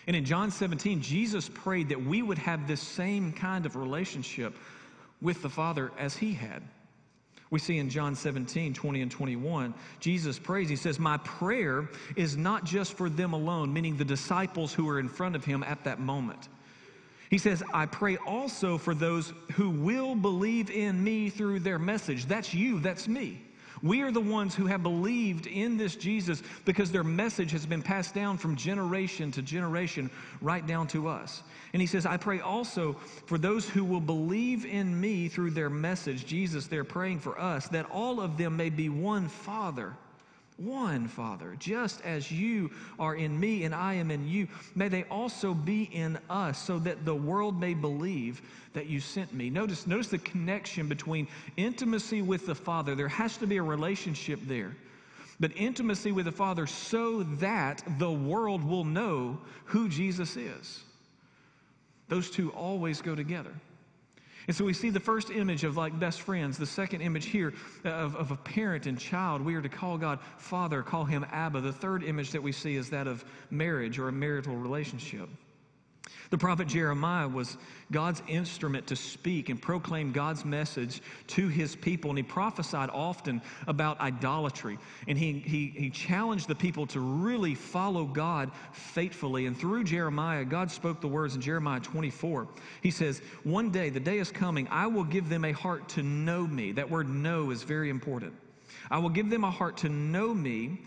And 0.08 0.16
in 0.16 0.26
John 0.26 0.52
17, 0.52 1.02
Jesus 1.02 1.50
prayed 1.50 1.90
that 1.90 2.04
we 2.04 2.22
would 2.22 2.40
have 2.40 2.68
this 2.68 2.82
same 2.82 3.32
kind 3.32 3.66
of 3.66 3.76
relationship 3.76 4.56
with 5.22 5.42
the 5.42 5.50
Father 5.50 5.92
as 5.98 6.16
he 6.18 6.34
had. 6.34 6.64
We 7.52 7.60
see 7.60 7.78
in 7.78 7.90
John 7.90 8.16
17, 8.16 8.74
20 8.74 9.02
and 9.02 9.12
21, 9.12 9.74
Jesus 10.00 10.40
prays. 10.40 10.70
He 10.70 10.78
says, 10.78 11.00
My 11.00 11.18
prayer 11.18 11.90
is 12.16 12.38
not 12.38 12.64
just 12.64 12.94
for 12.94 13.10
them 13.10 13.34
alone, 13.34 13.74
meaning 13.74 13.98
the 13.98 14.06
disciples 14.06 14.74
who 14.74 14.88
are 14.90 15.00
in 15.00 15.10
front 15.10 15.36
of 15.36 15.44
him 15.44 15.62
at 15.64 15.84
that 15.84 16.00
moment. 16.00 16.48
He 17.30 17.38
says, 17.38 17.62
I 17.74 17.86
pray 17.86 18.18
also 18.18 18.78
for 18.78 18.96
those 18.96 19.34
who 19.54 19.70
will 19.70 20.16
believe 20.16 20.70
in 20.70 21.04
me 21.04 21.30
through 21.30 21.60
their 21.60 21.80
message. 21.80 22.26
That's 22.26 22.54
you, 22.54 22.80
that's 22.80 23.08
me. 23.08 23.42
We 23.84 24.02
are 24.02 24.12
the 24.12 24.22
ones 24.22 24.54
who 24.54 24.68
have 24.68 24.84
believed 24.84 25.48
in 25.48 25.78
this 25.78 25.96
Jesus 25.96 26.44
because 26.66 26.92
their 26.92 27.04
message 27.04 27.52
has 27.52 27.66
been 27.66 27.82
passed 27.82 28.14
down 28.14 28.38
from 28.38 28.56
generation 28.56 29.32
to 29.32 29.42
generation 29.42 30.12
right 30.42 30.66
down 30.66 30.88
to 30.90 31.08
us. 31.08 31.42
And 31.74 31.82
he 31.82 31.88
says, 31.88 32.06
I 32.06 32.18
pray 32.18 32.40
also 32.40 32.94
for 33.26 33.38
those 33.38 33.68
who 33.68 33.84
will 33.84 34.02
believe 34.02 34.66
in 34.66 35.00
me 35.00 35.28
through 35.30 35.52
their 35.52 35.70
message. 35.70 36.26
Jesus, 36.26 36.68
they're 36.68 36.84
praying 36.84 37.20
for 37.20 37.40
us 37.40 37.68
that 37.70 37.90
all 37.90 38.22
of 38.22 38.38
them 38.38 38.56
may 38.56 38.70
be 38.70 38.90
one 38.90 39.28
Father 39.28 39.96
one, 40.64 41.08
Father, 41.08 41.56
just 41.60 42.02
as 42.02 42.32
you 42.32 42.72
are 43.00 43.16
in 43.16 43.40
me 43.40 43.64
and 43.64 43.74
I 43.74 43.96
am 43.96 44.12
in 44.12 44.28
you. 44.28 44.48
May 44.76 44.88
they 44.88 45.04
also 45.04 45.54
be 45.54 45.84
in 45.92 46.18
us, 46.30 46.62
so 46.62 46.80
that 46.80 47.06
the 47.06 47.16
world 47.16 47.60
may 47.60 47.74
believe 47.74 48.42
that 48.74 48.88
you 48.88 49.00
sent 49.00 49.34
me. 49.34 49.50
Notice, 49.50 49.88
notice 49.88 50.08
the 50.08 50.18
connection 50.20 50.88
between 50.88 51.28
intimacy 51.58 52.22
with 52.22 52.46
the 52.46 52.56
Father. 52.56 52.96
There 52.96 53.08
has 53.08 53.38
to 53.38 53.48
be 53.48 53.58
a 53.58 53.64
relationship 53.64 54.40
there. 54.44 54.76
But 55.40 55.52
intimacy 55.56 56.12
with 56.12 56.26
the 56.26 56.32
Father 56.32 56.68
so 56.68 57.24
that 57.24 57.84
the 57.98 58.12
world 58.12 58.64
will 58.64 58.86
know 58.86 59.40
who 59.66 59.90
Jesus 59.90 60.38
is. 60.38 60.84
Those 62.10 62.30
two 62.30 62.52
always 62.52 63.02
go 63.02 63.16
together. 63.16 63.54
And 64.48 64.56
so 64.56 64.66
we 64.66 64.74
see 64.74 64.90
the 64.90 65.00
first 65.00 65.30
image 65.30 65.64
of 65.64 65.78
like 65.78 65.98
best 66.00 66.22
friends, 66.22 66.58
the 66.58 66.66
second 66.66 67.02
image 67.02 67.26
here 67.26 67.54
uh, 67.86 67.90
of, 67.90 68.16
of 68.16 68.32
a 68.32 68.36
parent 68.36 68.86
and 68.86 69.00
child. 69.00 69.42
We 69.42 69.56
are 69.56 69.62
to 69.62 69.70
call 69.70 69.98
God 69.98 70.20
Father, 70.38 70.82
call 70.82 71.06
him 71.06 71.26
Abba. 71.32 71.62
The 71.62 71.74
third 71.74 72.04
image 72.04 72.32
that 72.32 72.42
we 72.42 72.52
see 72.52 72.76
is 72.76 72.90
that 72.90 73.08
of 73.08 73.24
marriage 73.50 74.00
or 74.00 74.08
a 74.08 74.12
marital 74.12 74.56
relationship. 74.56 75.30
The 76.30 76.38
prophet 76.38 76.68
Jeremiah 76.68 77.28
was 77.28 77.58
God's 77.92 78.22
instrument 78.28 78.88
to 78.88 78.96
speak 78.96 79.50
and 79.50 79.62
proclaim 79.62 80.12
God's 80.12 80.46
message 80.46 81.02
to 81.28 81.48
his 81.48 81.76
people. 81.76 82.10
And 82.10 82.18
he 82.18 82.24
prophesied 82.24 82.90
often 82.90 83.42
about 83.68 84.00
idolatry. 84.00 84.78
And 85.08 85.18
he, 85.18 85.34
he, 85.34 85.68
he 85.76 85.90
challenged 85.90 86.48
the 86.48 86.56
people 86.56 86.88
to 86.88 87.00
really 87.00 87.54
follow 87.54 88.06
God 88.06 88.52
faithfully. 88.72 89.46
And 89.46 89.58
through 89.58 89.84
Jeremiah, 89.84 90.46
God 90.46 90.72
spoke 90.72 91.02
the 91.02 91.08
words 91.08 91.36
in 91.36 91.42
Jeremiah 91.42 91.82
24. 91.82 92.48
He 92.82 92.92
says, 92.92 93.22
One 93.44 93.70
day, 93.70 93.90
the 93.90 94.00
day 94.00 94.20
is 94.20 94.32
coming, 94.32 94.68
I 94.70 94.88
will 94.88 95.04
give 95.04 95.28
them 95.28 95.44
a 95.46 95.52
heart 95.52 95.90
to 95.90 96.04
know 96.04 96.48
me. 96.48 96.72
That 96.72 96.90
word 96.90 97.10
know 97.10 97.52
is 97.52 97.64
very 97.64 97.90
important. 97.90 98.34
I 98.90 99.00
will 99.00 99.10
give 99.10 99.30
them 99.30 99.44
a 99.44 99.52
heart 99.52 99.78
to 99.78 99.90
know 99.90 100.34
me 100.34 100.80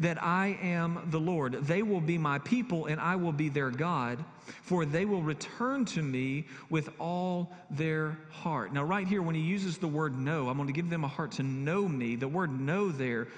that 0.00 0.22
I 0.22 0.58
am 0.62 1.08
the 1.10 1.18
Lord. 1.18 1.54
They 1.66 1.82
will 1.82 2.00
be 2.00 2.18
my 2.18 2.38
people, 2.38 2.86
and 2.86 3.00
I 3.00 3.16
will 3.16 3.32
be 3.32 3.48
their 3.48 3.70
God, 3.70 4.24
for 4.62 4.84
they 4.84 5.04
will 5.04 5.22
return 5.22 5.84
to 5.86 6.02
me 6.02 6.46
with 6.70 6.88
all 7.00 7.52
their 7.70 8.16
heart. 8.30 8.72
Now, 8.72 8.84
right 8.84 9.06
here, 9.06 9.22
when 9.22 9.34
he 9.34 9.40
uses 9.40 9.78
the 9.78 9.88
word 9.88 10.16
know, 10.18 10.48
I'm 10.48 10.56
going 10.56 10.68
to 10.68 10.72
give 10.72 10.88
them 10.88 11.04
a 11.04 11.08
heart 11.08 11.32
to 11.32 11.42
know 11.42 11.88
me. 11.88 12.16
The 12.16 12.28
word 12.28 12.60
know 12.60 12.90
there 12.90 13.28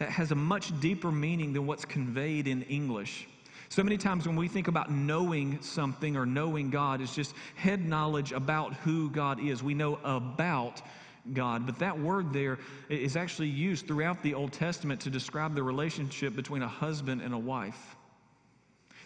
has 0.00 0.30
a 0.32 0.34
much 0.36 0.78
deeper 0.80 1.10
meaning 1.10 1.52
than 1.52 1.66
what's 1.66 1.84
conveyed 1.84 2.46
in 2.46 2.62
English. 2.62 3.28
So 3.68 3.82
many 3.82 3.98
times 3.98 4.26
when 4.26 4.36
we 4.36 4.48
think 4.48 4.68
about 4.68 4.90
knowing 4.90 5.60
something 5.60 6.16
or 6.16 6.24
knowing 6.24 6.70
God, 6.70 7.00
it's 7.00 7.14
just 7.14 7.34
head 7.54 7.86
knowledge 7.86 8.32
about 8.32 8.74
who 8.74 9.10
God 9.10 9.40
is. 9.40 9.62
We 9.62 9.74
know 9.74 9.98
about 10.04 10.80
God. 11.34 11.66
But 11.66 11.78
that 11.78 11.98
word 11.98 12.32
there 12.32 12.58
is 12.88 13.16
actually 13.16 13.48
used 13.48 13.86
throughout 13.86 14.22
the 14.22 14.34
Old 14.34 14.52
Testament 14.52 15.00
to 15.02 15.10
describe 15.10 15.54
the 15.54 15.62
relationship 15.62 16.34
between 16.34 16.62
a 16.62 16.68
husband 16.68 17.22
and 17.22 17.34
a 17.34 17.38
wife. 17.38 17.96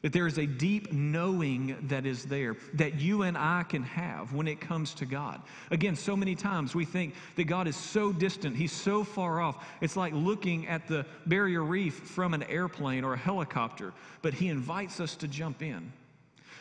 That 0.03 0.13
there 0.13 0.27
is 0.27 0.39
a 0.39 0.47
deep 0.47 0.93
knowing 0.93 1.77
that 1.89 2.07
is 2.07 2.25
there 2.25 2.57
that 2.75 3.01
you 3.01 3.23
and 3.23 3.39
I 3.39 3.63
can 3.63 3.85
have 3.85 4.33
when 4.33 4.49
it 4.49 4.61
comes 4.61 4.95
to 4.95 5.07
God. 5.07 5.41
Again, 5.71 5.95
so 5.95 6.17
many 6.17 6.35
times 6.35 6.75
we 6.75 6.85
think 6.85 7.15
that 7.37 7.45
God 7.45 7.69
is 7.69 7.77
so 7.77 8.13
distant, 8.13 8.57
He's 8.57 8.73
so 8.73 9.05
far 9.05 9.41
off. 9.41 9.65
It's 9.81 9.97
like 9.97 10.13
looking 10.13 10.67
at 10.67 10.89
the 10.89 11.07
barrier 11.27 11.63
reef 11.63 11.95
from 11.95 12.35
an 12.35 12.43
airplane 12.45 13.05
or 13.05 13.15
a 13.15 13.19
helicopter, 13.19 13.93
but 14.23 14.35
He 14.35 14.49
invites 14.49 14.99
us 14.99 15.15
to 15.17 15.29
jump 15.29 15.63
in. 15.63 15.93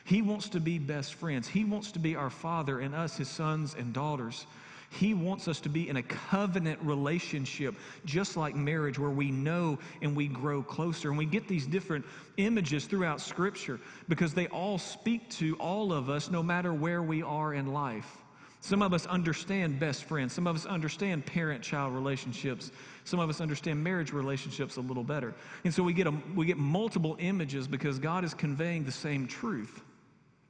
He 0.04 0.22
wants 0.22 0.50
to 0.50 0.60
be 0.60 0.78
best 0.78 1.16
friends, 1.16 1.48
He 1.48 1.66
wants 1.66 1.92
to 1.94 2.00
be 2.00 2.16
our 2.16 2.30
Father 2.30 2.80
and 2.80 2.94
us, 2.94 3.18
His 3.18 3.28
sons 3.28 3.76
and 3.78 3.92
daughters. 3.92 4.46
He 4.92 5.14
wants 5.14 5.48
us 5.48 5.62
to 5.62 5.70
be 5.70 5.88
in 5.88 5.96
a 5.96 6.04
covenant 6.04 6.78
relationship, 6.82 7.76
just 8.04 8.36
like 8.36 8.56
marriage, 8.56 9.00
where 9.00 9.10
we 9.10 9.32
know 9.32 9.80
and 10.02 10.16
we 10.16 10.28
grow 10.28 10.62
closer. 10.62 11.08
And 11.08 11.18
we 11.18 11.26
get 11.26 11.48
these 11.48 11.66
different 11.66 12.04
images 12.36 12.86
throughout 12.86 13.22
Scripture 13.22 13.80
because 14.10 14.34
they 14.34 14.48
all 14.48 14.78
speak 14.78 15.30
to 15.32 15.56
all 15.56 15.94
of 15.94 16.10
us, 16.10 16.30
no 16.30 16.44
matter 16.44 16.74
where 16.74 17.02
we 17.02 17.24
are 17.24 17.54
in 17.54 17.72
life. 17.72 18.18
Some 18.60 18.82
of 18.82 18.94
us 18.94 19.06
understand 19.06 19.80
best 19.80 20.04
friends. 20.04 20.34
Some 20.34 20.46
of 20.46 20.58
us 20.58 20.66
understand 20.66 21.26
parent 21.26 21.64
child 21.64 21.94
relationships. 21.94 22.72
Some 23.06 23.22
of 23.22 23.30
us 23.30 23.40
understand 23.40 23.82
marriage 23.82 24.12
relationships 24.12 24.76
a 24.76 24.82
little 24.82 25.06
better. 25.06 25.34
And 25.64 25.74
so 25.74 25.84
we 25.84 25.94
get, 25.94 26.06
a, 26.06 26.14
we 26.36 26.46
get 26.46 26.58
multiple 26.58 27.16
images 27.20 27.66
because 27.66 27.98
God 27.98 28.26
is 28.26 28.34
conveying 28.34 28.84
the 28.84 28.92
same 28.92 29.26
truth. 29.26 29.82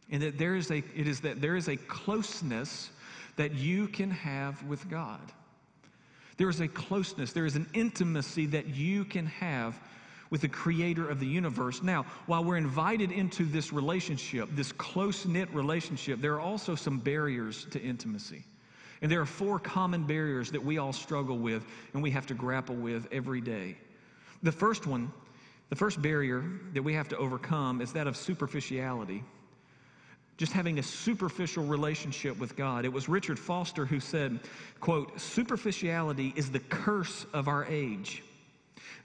And 0.10 0.21
that 0.24 0.39
there 0.39 0.55
is 0.55 0.71
a, 0.71 0.77
it 0.95 1.07
is 1.07 1.21
that 1.21 1.41
there 1.41 1.55
is 1.55 1.69
a 1.69 1.77
closeness 1.77 2.89
that 3.35 3.53
you 3.53 3.88
can 3.88 4.11
have 4.11 4.61
with 4.63 4.89
God. 4.89 5.21
There 6.38 6.50
is 6.50 6.59
a 6.59 6.67
closeness, 6.67 7.33
there 7.33 7.45
is 7.45 7.55
an 7.55 7.67
intimacy 7.73 8.47
that 8.47 8.67
you 8.67 9.05
can 9.05 9.27
have 9.27 9.79
with 10.31 10.41
the 10.41 10.47
creator 10.47 11.07
of 11.09 11.19
the 11.19 11.27
universe. 11.27 11.83
Now, 11.83 12.05
while 12.25 12.43
we're 12.43 12.57
invited 12.57 13.11
into 13.11 13.43
this 13.43 13.73
relationship, 13.73 14.50
this 14.53 14.71
close 14.71 15.25
knit 15.25 15.53
relationship, 15.53 16.21
there 16.21 16.33
are 16.33 16.39
also 16.39 16.73
some 16.73 17.00
barriers 17.00 17.65
to 17.71 17.81
intimacy. 17.81 18.43
And 19.01 19.11
there 19.11 19.19
are 19.19 19.25
four 19.25 19.59
common 19.59 20.03
barriers 20.03 20.51
that 20.51 20.63
we 20.63 20.77
all 20.77 20.93
struggle 20.93 21.38
with 21.38 21.65
and 21.93 22.01
we 22.01 22.11
have 22.11 22.25
to 22.27 22.33
grapple 22.33 22.75
with 22.75 23.07
every 23.11 23.41
day. 23.41 23.75
The 24.41 24.51
first 24.51 24.88
one, 24.88 25.11
the 25.69 25.75
first 25.75 26.01
barrier 26.01 26.43
that 26.73 26.81
we 26.81 26.93
have 26.93 27.09
to 27.09 27.17
overcome 27.17 27.81
is 27.81 27.93
that 27.93 28.07
of 28.07 28.15
superficiality 28.15 29.23
just 30.41 30.53
having 30.53 30.79
a 30.79 30.83
superficial 30.83 31.63
relationship 31.63 32.36
with 32.39 32.55
God. 32.55 32.83
It 32.83 32.91
was 32.91 33.07
Richard 33.07 33.38
Foster 33.38 33.86
who 33.86 34.00
said, 34.00 34.39
quote, 34.79 35.21
superficiality 35.21 36.33
is 36.36 36.50
the 36.50 36.62
curse 36.62 37.27
of 37.31 37.48
our 37.48 37.63
age. 37.65 38.24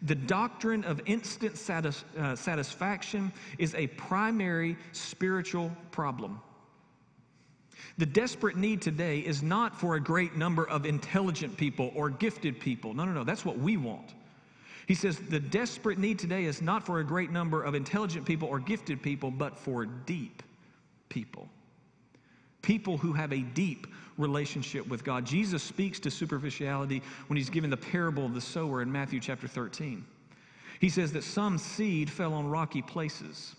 The 0.01 0.15
doctrine 0.15 0.83
of 0.85 1.03
instant 1.05 1.59
satis- 1.59 2.07
uh, 2.19 2.37
satisfaction 2.37 3.31
is 3.59 3.75
a 3.75 3.87
primary 3.89 4.79
spiritual 4.93 5.71
problem. 5.91 6.41
The 7.99 8.07
desperate 8.07 8.57
need 8.57 8.81
today 8.81 9.19
is 9.19 9.43
not 9.43 9.79
for 9.79 9.97
a 9.97 10.01
great 10.01 10.37
number 10.37 10.67
of 10.67 10.87
intelligent 10.87 11.59
people 11.59 11.93
or 11.95 12.09
gifted 12.09 12.59
people. 12.59 12.95
No, 12.95 13.05
no, 13.05 13.13
no, 13.13 13.25
that's 13.25 13.45
what 13.45 13.59
we 13.59 13.77
want. 13.77 14.15
He 14.89 14.95
says 14.95 15.19
the 15.19 15.41
desperate 15.41 15.99
need 15.99 16.19
today 16.19 16.47
is 16.47 16.63
not 16.63 16.87
for 16.87 17.01
a 17.01 17.05
great 17.05 17.31
number 17.31 17.63
of 17.63 17.75
intelligent 17.75 18.25
people 18.25 18.49
or 18.49 18.59
gifted 18.59 19.03
people, 19.03 19.31
but 19.31 19.59
for 19.59 19.85
deep 19.85 20.43
people. 21.09 21.49
People 22.63 22.97
who 22.97 23.13
have 23.13 23.33
a 23.33 23.41
deep 23.41 23.87
relationship 24.19 24.87
with 24.89 25.05
God. 25.05 25.25
Jesus 25.25 25.63
speaks 25.63 26.01
to 26.01 26.11
superficiality 26.11 27.03
when 27.27 27.37
he's 27.37 27.51
given 27.51 27.71
the 27.71 27.77
parable 27.77 28.25
of 28.25 28.35
the 28.35 28.41
sower 28.41 28.83
in 28.83 28.91
Matthew 28.91 29.21
chapter 29.21 29.47
13. 29.47 30.05
He 30.81 30.89
says 30.89 31.13
that 31.13 31.25
some 31.25 31.59
seed 31.59 32.11
fell 32.11 32.33
on 32.33 32.49
rocky 32.49 32.83
places 32.83 33.55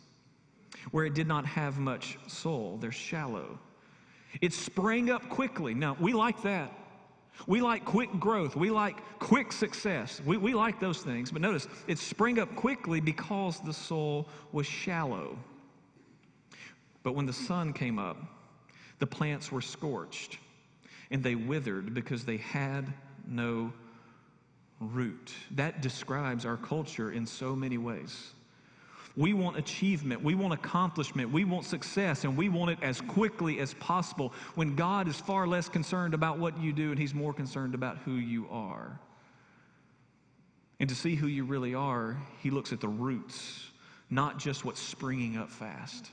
where 0.91 1.05
it 1.05 1.13
did 1.13 1.27
not 1.27 1.45
have 1.45 1.79
much 1.79 2.17
soul. 2.27 2.77
They're 2.79 2.91
shallow. 2.91 3.59
It 4.41 4.53
sprang 4.53 5.09
up 5.09 5.27
quickly. 5.29 5.73
Now, 5.73 5.97
we 5.99 6.13
like 6.13 6.41
that. 6.43 6.71
We 7.45 7.61
like 7.61 7.85
quick 7.85 8.09
growth. 8.19 8.55
We 8.55 8.71
like 8.71 8.97
quick 9.19 9.51
success. 9.51 10.21
We, 10.25 10.37
we 10.37 10.53
like 10.53 10.79
those 10.79 11.01
things. 11.01 11.31
But 11.31 11.41
notice, 11.41 11.67
it 11.87 11.99
sprang 11.99 12.39
up 12.39 12.55
quickly 12.55 12.99
because 12.99 13.59
the 13.59 13.73
soul 13.73 14.27
was 14.51 14.65
shallow. 14.65 15.37
But 17.07 17.15
when 17.15 17.25
the 17.25 17.31
sun 17.31 17.71
came 17.71 17.99
up, 17.99 18.17
the 18.99 19.07
plants 19.07 19.49
were 19.49 19.61
scorched 19.61 20.39
and 21.09 21.23
they 21.23 21.35
withered 21.35 21.93
because 21.93 22.25
they 22.25 22.35
had 22.35 22.91
no 23.25 23.71
root. 24.81 25.33
That 25.51 25.81
describes 25.81 26.45
our 26.45 26.57
culture 26.57 27.13
in 27.13 27.25
so 27.25 27.55
many 27.55 27.77
ways. 27.77 28.33
We 29.15 29.31
want 29.31 29.55
achievement, 29.55 30.21
we 30.21 30.35
want 30.35 30.53
accomplishment, 30.53 31.31
we 31.31 31.45
want 31.45 31.63
success, 31.63 32.25
and 32.25 32.35
we 32.35 32.49
want 32.49 32.71
it 32.71 32.79
as 32.81 32.99
quickly 32.99 33.59
as 33.59 33.73
possible 33.75 34.33
when 34.55 34.75
God 34.75 35.07
is 35.07 35.15
far 35.15 35.47
less 35.47 35.69
concerned 35.69 36.13
about 36.13 36.39
what 36.39 36.59
you 36.59 36.73
do 36.73 36.89
and 36.89 36.99
He's 36.99 37.13
more 37.13 37.33
concerned 37.33 37.73
about 37.73 37.99
who 37.99 38.15
you 38.15 38.49
are. 38.51 38.99
And 40.81 40.89
to 40.89 40.95
see 40.95 41.15
who 41.15 41.27
you 41.27 41.45
really 41.45 41.73
are, 41.73 42.17
He 42.43 42.49
looks 42.49 42.73
at 42.73 42.81
the 42.81 42.89
roots, 42.89 43.71
not 44.09 44.39
just 44.39 44.65
what's 44.65 44.81
springing 44.81 45.37
up 45.37 45.49
fast. 45.49 46.11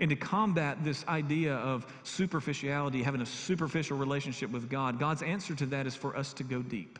And 0.00 0.10
to 0.10 0.16
combat 0.16 0.82
this 0.82 1.06
idea 1.06 1.54
of 1.54 1.86
superficiality, 2.02 3.02
having 3.02 3.20
a 3.20 3.26
superficial 3.26 3.96
relationship 3.96 4.50
with 4.50 4.70
God, 4.70 4.98
God's 4.98 5.22
answer 5.22 5.54
to 5.54 5.66
that 5.66 5.86
is 5.86 5.94
for 5.94 6.16
us 6.16 6.32
to 6.34 6.44
go 6.44 6.62
deep. 6.62 6.98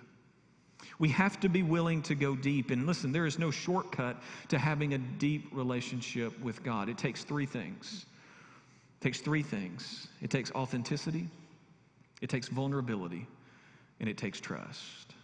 We 0.99 1.09
have 1.09 1.41
to 1.41 1.49
be 1.49 1.63
willing 1.63 2.03
to 2.03 2.15
go 2.15 2.37
deep. 2.37 2.71
And 2.71 2.87
listen, 2.87 3.13
there 3.13 3.27
is 3.27 3.39
no 3.39 3.51
shortcut 3.51 4.17
to 4.49 4.59
having 4.59 4.95
a 4.95 4.99
deep 4.99 5.49
relationship 5.53 6.39
with 6.41 6.63
God. 6.63 6.89
It 6.89 6.99
takes 6.99 7.25
three 7.25 7.47
things. 7.47 8.07
It 9.01 9.05
takes 9.05 9.21
three 9.21 9.43
things. 9.43 10.09
It 10.21 10.31
takes 10.31 10.53
authenticity, 10.53 11.27
it 12.21 12.31
takes 12.31 12.49
vulnerability, 12.49 13.27
and 13.99 14.09
it 14.09 14.17
takes 14.17 14.41
trust. 14.41 15.15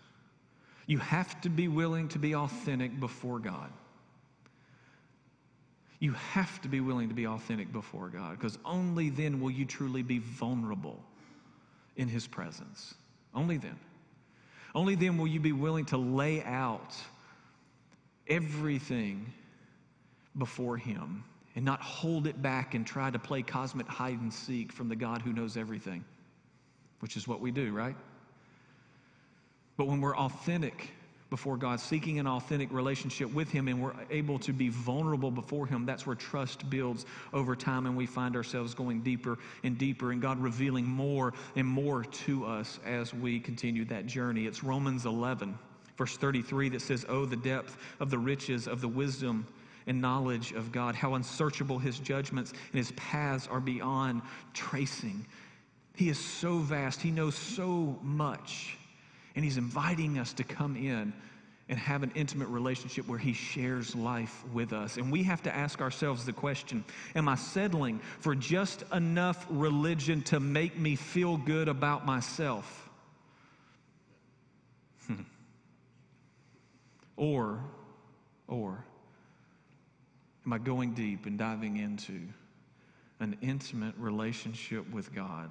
You 0.87 0.99
have 0.99 1.41
to 1.43 1.49
be 1.49 1.69
willing 1.69 2.09
to 2.09 2.19
be 2.19 2.35
authentic 2.35 2.99
before 2.99 3.39
God. 3.39 3.71
You 6.01 6.13
have 6.13 6.61
to 6.63 6.69
be 6.69 6.81
willing 6.81 7.09
to 7.09 7.15
be 7.15 7.27
authentic 7.27 7.73
before 7.73 8.09
God 8.09 8.39
because 8.39 8.59
only 8.65 9.11
then 9.11 9.41
will 9.41 9.51
you 9.51 9.65
truly 9.65 10.03
be 10.03 10.19
vulnerable 10.19 11.03
in 11.97 12.09
His 12.09 12.27
presence. 12.27 12.95
Only 13.35 13.57
then. 13.57 13.79
Only 14.75 14.95
then 14.95 15.19
will 15.19 15.27
you 15.27 15.41
be 15.41 15.53
willing 15.53 15.87
to 15.87 15.97
lay 15.97 16.43
out 16.45 16.95
everything 18.29 19.33
before 20.37 20.77
Him 20.77 21.25
and 21.57 21.65
not 21.65 21.81
hold 21.81 22.29
it 22.29 22.41
back 22.41 22.75
and 22.75 22.87
try 22.87 23.11
to 23.11 23.19
play 23.19 23.43
cosmic 23.43 23.89
hide 23.89 24.21
and 24.21 24.33
seek 24.33 24.73
from 24.73 24.89
the 24.89 24.95
God 24.95 25.23
who 25.23 25.33
knows 25.33 25.57
everything, 25.57 26.05
which 27.01 27.17
is 27.17 27.27
what 27.27 27.41
we 27.41 27.51
do, 27.51 27.73
right? 27.73 27.97
But 29.77 29.89
when 29.89 30.01
we're 30.01 30.17
authentic 30.17 30.91
before 31.31 31.57
God, 31.59 31.79
seeking 31.79 32.19
an 32.19 32.27
authentic 32.27 32.73
relationship 32.73 33.33
with 33.35 33.51
Him, 33.51 33.69
and 33.69 33.83
we're 33.83 33.93
able 34.11 34.39
to 34.41 34.53
be 34.53 34.71
vulnerable 34.71 35.31
before 35.31 35.67
Him, 35.67 35.85
that's 35.85 36.07
where 36.07 36.17
trust 36.17 36.69
builds 36.71 37.05
over 37.33 37.55
time, 37.55 37.87
and 37.87 37.97
we 37.97 38.07
find 38.07 38.35
ourselves 38.35 38.75
going 38.75 39.03
deeper 39.03 39.39
and 39.63 39.77
deeper, 39.77 40.13
and 40.13 40.23
God 40.23 40.41
revealing 40.41 40.87
more 40.87 41.35
and 41.55 41.67
more 41.67 42.05
to 42.05 42.47
us 42.47 42.81
as 42.87 43.13
we 43.13 43.41
continue 43.41 43.85
that 43.87 44.07
journey. 44.07 44.47
It's 44.47 44.65
Romans 44.65 45.05
11, 45.05 45.59
verse 45.99 46.17
33, 46.17 46.71
that 46.71 46.81
says, 46.81 47.05
Oh, 47.09 47.27
the 47.27 47.37
depth 47.37 47.77
of 48.01 48.11
the 48.11 48.19
riches 48.19 48.67
of 48.67 48.81
the 48.81 48.89
wisdom 48.89 49.47
and 49.87 50.01
knowledge 50.01 50.53
of 50.53 50.73
God, 50.73 50.95
how 50.95 51.15
unsearchable 51.15 51.79
His 51.79 51.99
judgments 51.99 52.53
and 52.53 52.79
His 52.79 52.93
paths 52.93 53.47
are 53.49 53.61
beyond 53.61 54.23
tracing. 54.55 55.27
He 55.95 56.09
is 56.09 56.19
so 56.19 56.59
vast, 56.59 57.03
He 57.03 57.11
knows 57.11 57.35
so 57.35 57.99
much. 58.03 58.78
And 59.39 59.45
He's 59.45 59.57
inviting 59.57 60.19
us 60.19 60.33
to 60.33 60.43
come 60.43 60.75
in 60.75 61.13
and 61.69 61.79
have 61.79 62.03
an 62.03 62.11
intimate 62.17 62.49
relationship 62.49 63.07
where 63.07 63.21
He 63.21 63.35
shares 63.35 63.95
life 63.95 64.45
with 64.53 64.73
us. 64.73 64.97
And 64.97 65.13
we 65.13 65.23
have 65.23 65.45
to 65.45 65.55
ask 65.55 65.81
ourselves 65.81 66.27
the 66.27 66.33
question 66.33 66.85
Am 67.15 67.29
I 67.29 67.37
settling 67.37 68.01
for 68.19 68.35
just 68.35 68.83
enough 68.93 69.47
religion 69.49 70.23
to 70.23 70.41
make 70.41 70.77
me 70.77 70.97
feel 70.97 71.37
good 71.37 71.69
about 71.69 72.05
myself? 72.05 72.91
Hmm. 75.07 75.23
Or, 77.17 77.63
or, 78.49 78.85
am 80.45 80.53
I 80.53 80.59
going 80.59 80.95
deep 80.95 81.27
and 81.27 81.39
diving 81.39 81.77
into 81.77 82.23
an 83.21 83.37
intimate 83.41 83.95
relationship 83.99 84.91
with 84.91 85.15
God 85.15 85.49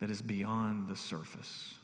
that 0.00 0.10
is 0.10 0.20
beyond 0.20 0.88
the 0.88 0.96
surface? 0.96 1.75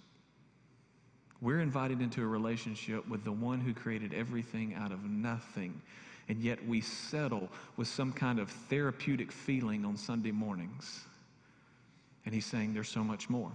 We're 1.42 1.60
invited 1.60 2.00
into 2.00 2.22
a 2.22 2.26
relationship 2.26 3.06
with 3.08 3.24
the 3.24 3.32
one 3.32 3.60
who 3.60 3.74
created 3.74 4.14
everything 4.14 4.74
out 4.74 4.92
of 4.92 5.04
nothing. 5.04 5.82
and 6.28 6.40
yet 6.40 6.64
we 6.66 6.80
settle 6.80 7.48
with 7.76 7.88
some 7.88 8.12
kind 8.12 8.38
of 8.38 8.48
therapeutic 8.48 9.32
feeling 9.32 9.84
on 9.84 9.96
Sunday 9.96 10.30
mornings. 10.30 11.04
And 12.24 12.32
he's 12.32 12.46
saying 12.46 12.72
there's 12.72 12.88
so 12.88 13.02
much 13.02 13.28
more. 13.28 13.50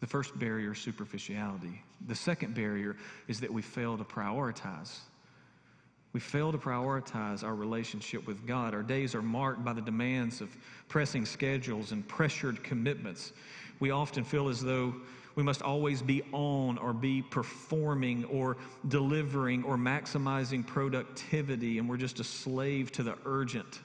The 0.00 0.06
first 0.06 0.36
barrier 0.38 0.72
is 0.72 0.78
superficiality. 0.78 1.80
The 2.06 2.14
second 2.14 2.54
barrier 2.54 2.96
is 3.28 3.38
that 3.40 3.52
we 3.52 3.62
fail 3.62 3.96
to 3.96 4.04
prioritize. 4.04 4.98
We 6.12 6.20
fail 6.20 6.50
to 6.50 6.58
prioritize 6.58 7.44
our 7.44 7.54
relationship 7.54 8.26
with 8.26 8.46
God. 8.46 8.74
Our 8.74 8.82
days 8.82 9.14
are 9.14 9.22
marked 9.22 9.64
by 9.64 9.72
the 9.72 9.80
demands 9.80 10.40
of 10.40 10.54
pressing 10.88 11.24
schedules 11.24 11.92
and 11.92 12.06
pressured 12.08 12.64
commitments. 12.64 13.32
We 13.78 13.90
often 13.90 14.24
feel 14.24 14.48
as 14.48 14.60
though 14.60 14.94
we 15.38 15.44
must 15.44 15.62
always 15.62 16.02
be 16.02 16.20
on 16.32 16.78
or 16.78 16.92
be 16.92 17.22
performing 17.22 18.24
or 18.24 18.56
delivering 18.88 19.62
or 19.62 19.76
maximizing 19.76 20.66
productivity, 20.66 21.78
and 21.78 21.88
we're 21.88 21.96
just 21.96 22.18
a 22.18 22.24
slave 22.24 22.90
to 22.90 23.04
the 23.04 23.16
urgent 23.24 23.78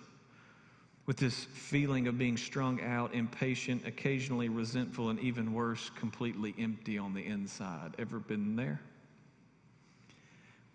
with 1.05 1.15
this 1.15 1.43
feeling 1.43 2.07
of 2.07 2.17
being 2.17 2.37
strung 2.37 2.81
out, 2.81 3.13
impatient, 3.13 3.85
occasionally 3.85 4.49
resentful, 4.49 5.11
and 5.11 5.19
even 5.19 5.53
worse, 5.53 5.91
completely 5.91 6.55
empty 6.57 6.97
on 6.97 7.13
the 7.13 7.23
inside. 7.23 7.93
Ever 7.99 8.17
been 8.17 8.55
there? 8.55 8.81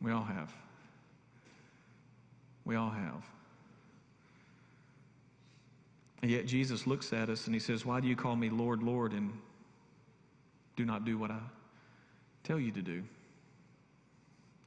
We 0.00 0.12
all 0.12 0.22
have. 0.22 0.54
We 2.64 2.76
all 2.76 2.90
have. 2.90 3.24
And 6.22 6.30
yet 6.30 6.46
Jesus 6.46 6.86
looks 6.86 7.12
at 7.12 7.28
us 7.28 7.46
and 7.46 7.54
he 7.54 7.58
says, 7.58 7.84
Why 7.84 7.98
do 7.98 8.06
you 8.06 8.14
call 8.14 8.36
me 8.36 8.48
Lord, 8.48 8.80
Lord, 8.80 9.12
and 9.12 9.32
do 10.78 10.84
not 10.84 11.04
do 11.04 11.18
what 11.18 11.32
I 11.32 11.40
tell 12.44 12.60
you 12.60 12.70
to 12.70 12.80
do? 12.80 13.02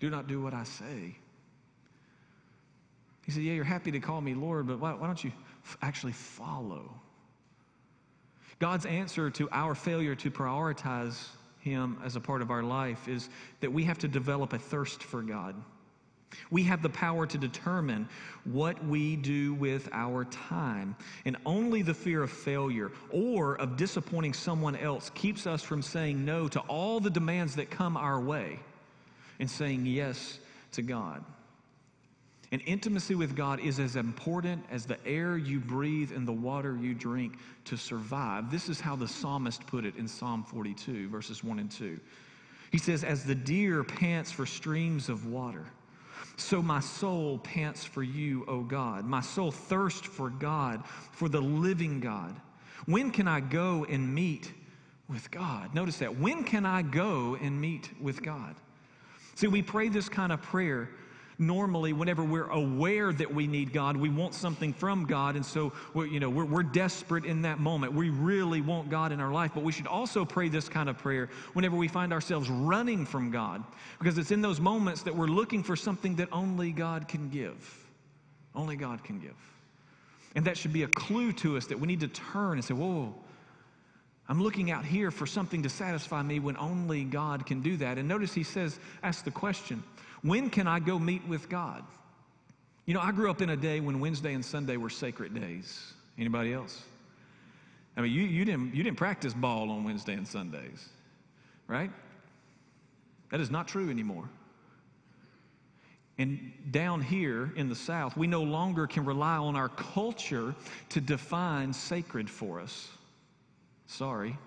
Do 0.01 0.09
not 0.09 0.27
do 0.27 0.41
what 0.41 0.53
I 0.53 0.65
say. 0.65 1.15
He 3.25 3.31
said, 3.31 3.43
Yeah, 3.43 3.53
you're 3.53 3.63
happy 3.63 3.91
to 3.91 3.99
call 4.01 4.19
me 4.19 4.33
Lord, 4.33 4.67
but 4.67 4.79
why, 4.79 4.91
why 4.91 5.07
don't 5.07 5.23
you 5.23 5.31
f- 5.63 5.77
actually 5.81 6.11
follow? 6.11 6.91
God's 8.59 8.85
answer 8.85 9.29
to 9.29 9.47
our 9.53 9.73
failure 9.73 10.13
to 10.15 10.29
prioritize 10.29 11.29
Him 11.61 11.97
as 12.03 12.17
a 12.17 12.19
part 12.19 12.41
of 12.41 12.51
our 12.51 12.61
life 12.61 13.07
is 13.07 13.29
that 13.61 13.71
we 13.71 13.85
have 13.85 13.97
to 13.99 14.09
develop 14.09 14.51
a 14.51 14.59
thirst 14.59 15.01
for 15.01 15.21
God. 15.21 15.55
We 16.49 16.63
have 16.63 16.81
the 16.81 16.89
power 16.89 17.25
to 17.25 17.37
determine 17.37 18.07
what 18.43 18.83
we 18.85 19.15
do 19.15 19.53
with 19.53 19.89
our 19.91 20.25
time. 20.25 20.95
And 21.25 21.37
only 21.45 21.81
the 21.81 21.93
fear 21.93 22.23
of 22.23 22.31
failure 22.31 22.91
or 23.09 23.55
of 23.55 23.77
disappointing 23.77 24.33
someone 24.33 24.75
else 24.75 25.11
keeps 25.13 25.47
us 25.47 25.61
from 25.63 25.81
saying 25.81 26.23
no 26.23 26.47
to 26.49 26.59
all 26.61 26.99
the 26.99 27.09
demands 27.09 27.55
that 27.55 27.69
come 27.69 27.97
our 27.97 28.19
way 28.19 28.59
and 29.39 29.49
saying 29.49 29.85
yes 29.85 30.39
to 30.73 30.81
God. 30.81 31.23
And 32.51 32.61
intimacy 32.65 33.15
with 33.15 33.35
God 33.35 33.61
is 33.61 33.79
as 33.79 33.95
important 33.95 34.65
as 34.69 34.85
the 34.85 34.97
air 35.07 35.37
you 35.37 35.59
breathe 35.59 36.11
and 36.11 36.27
the 36.27 36.33
water 36.33 36.75
you 36.75 36.93
drink 36.93 37.37
to 37.65 37.77
survive. 37.77 38.51
This 38.51 38.67
is 38.67 38.81
how 38.81 38.97
the 38.97 39.07
psalmist 39.07 39.65
put 39.67 39.85
it 39.85 39.95
in 39.95 40.05
Psalm 40.05 40.43
42, 40.43 41.07
verses 41.07 41.45
1 41.45 41.59
and 41.59 41.71
2. 41.71 41.97
He 42.71 42.77
says, 42.77 43.05
As 43.05 43.23
the 43.23 43.35
deer 43.35 43.83
pants 43.85 44.31
for 44.31 44.45
streams 44.45 45.07
of 45.07 45.27
water, 45.27 45.65
so 46.37 46.61
my 46.61 46.79
soul 46.79 47.37
pants 47.39 47.83
for 47.83 48.03
you, 48.03 48.45
O 48.47 48.61
God. 48.61 49.05
My 49.05 49.21
soul 49.21 49.51
thirsts 49.51 50.07
for 50.07 50.29
God, 50.29 50.83
for 51.11 51.29
the 51.29 51.41
living 51.41 51.99
God. 51.99 52.35
When 52.85 53.11
can 53.11 53.27
I 53.27 53.39
go 53.39 53.85
and 53.89 54.13
meet 54.13 54.51
with 55.07 55.29
God? 55.29 55.75
Notice 55.75 55.97
that. 55.97 56.17
When 56.17 56.43
can 56.43 56.65
I 56.65 56.81
go 56.81 57.37
and 57.41 57.59
meet 57.59 57.89
with 58.01 58.23
God? 58.23 58.55
See, 59.35 59.47
we 59.47 59.61
pray 59.61 59.89
this 59.89 60.09
kind 60.09 60.31
of 60.31 60.41
prayer 60.41 60.89
normally 61.41 61.91
whenever 61.91 62.23
we're 62.23 62.49
aware 62.49 63.11
that 63.11 63.33
we 63.33 63.47
need 63.47 63.73
God, 63.73 63.97
we 63.97 64.09
want 64.09 64.33
something 64.33 64.71
from 64.73 65.05
God, 65.05 65.35
and 65.35 65.45
so 65.45 65.73
we're, 65.93 66.05
you 66.05 66.19
know 66.19 66.29
we're, 66.29 66.45
we're 66.45 66.63
desperate 66.63 67.25
in 67.25 67.41
that 67.41 67.59
moment. 67.59 67.93
We 67.93 68.09
really 68.09 68.61
want 68.61 68.89
God 68.89 69.11
in 69.11 69.19
our 69.19 69.31
life, 69.31 69.51
but 69.53 69.63
we 69.63 69.71
should 69.71 69.87
also 69.87 70.23
pray 70.23 70.47
this 70.47 70.69
kind 70.69 70.87
of 70.87 70.97
prayer 70.97 71.29
whenever 71.53 71.75
we 71.75 71.87
find 71.87 72.13
ourselves 72.13 72.49
running 72.49 73.05
from 73.05 73.31
God, 73.31 73.63
because 73.99 74.17
it's 74.17 74.31
in 74.31 74.41
those 74.41 74.61
moments 74.61 75.01
that 75.03 75.15
we're 75.15 75.27
looking 75.27 75.63
for 75.63 75.75
something 75.75 76.15
that 76.15 76.29
only 76.31 76.71
God 76.71 77.07
can 77.07 77.29
give. 77.29 77.77
Only 78.53 78.75
God 78.75 79.03
can 79.03 79.19
give. 79.19 79.35
And 80.35 80.45
that 80.45 80.57
should 80.57 80.73
be 80.73 80.83
a 80.83 80.87
clue 80.87 81.33
to 81.33 81.57
us 81.57 81.65
that 81.67 81.79
we 81.79 81.87
need 81.87 82.01
to 82.01 82.07
turn 82.07 82.53
and 82.53 82.63
say, 82.63 82.73
Whoa, 82.73 83.13
I'm 84.29 84.41
looking 84.41 84.71
out 84.71 84.85
here 84.85 85.11
for 85.11 85.25
something 85.25 85.63
to 85.63 85.69
satisfy 85.69 86.21
me 86.21 86.39
when 86.39 86.55
only 86.57 87.03
God 87.03 87.45
can 87.45 87.61
do 87.61 87.75
that. 87.77 87.97
And 87.97 88.07
notice 88.07 88.33
he 88.33 88.43
says, 88.43 88.79
Ask 89.03 89.25
the 89.25 89.31
question, 89.31 89.83
when 90.21 90.49
can 90.49 90.67
I 90.67 90.79
go 90.79 90.99
meet 90.99 91.27
with 91.27 91.49
God? 91.49 91.83
You 92.85 92.93
know, 92.93 93.01
I 93.01 93.11
grew 93.11 93.29
up 93.29 93.41
in 93.41 93.49
a 93.49 93.57
day 93.57 93.79
when 93.79 93.99
Wednesday 93.99 94.33
and 94.33 94.43
Sunday 94.43 94.77
were 94.77 94.89
sacred 94.89 95.33
days. 95.33 95.93
Anybody 96.17 96.53
else? 96.53 96.81
I 97.95 98.01
mean, 98.01 98.11
you, 98.11 98.23
you, 98.23 98.45
didn't, 98.45 98.73
you 98.73 98.83
didn't 98.83 98.97
practice 98.97 99.33
ball 99.33 99.69
on 99.69 99.83
Wednesday 99.83 100.13
and 100.13 100.27
Sundays, 100.27 100.89
right? 101.67 101.91
That 103.31 103.39
is 103.39 103.51
not 103.51 103.67
true 103.67 103.89
anymore. 103.89 104.29
And 106.17 106.51
down 106.71 107.01
here 107.01 107.51
in 107.55 107.69
the 107.69 107.75
South, 107.75 108.15
we 108.15 108.27
no 108.27 108.43
longer 108.43 108.85
can 108.87 109.05
rely 109.05 109.37
on 109.37 109.55
our 109.55 109.69
culture 109.69 110.53
to 110.89 111.01
define 111.01 111.73
sacred 111.73 112.29
for 112.29 112.59
us. 112.59 112.89
Sorry. 113.87 114.37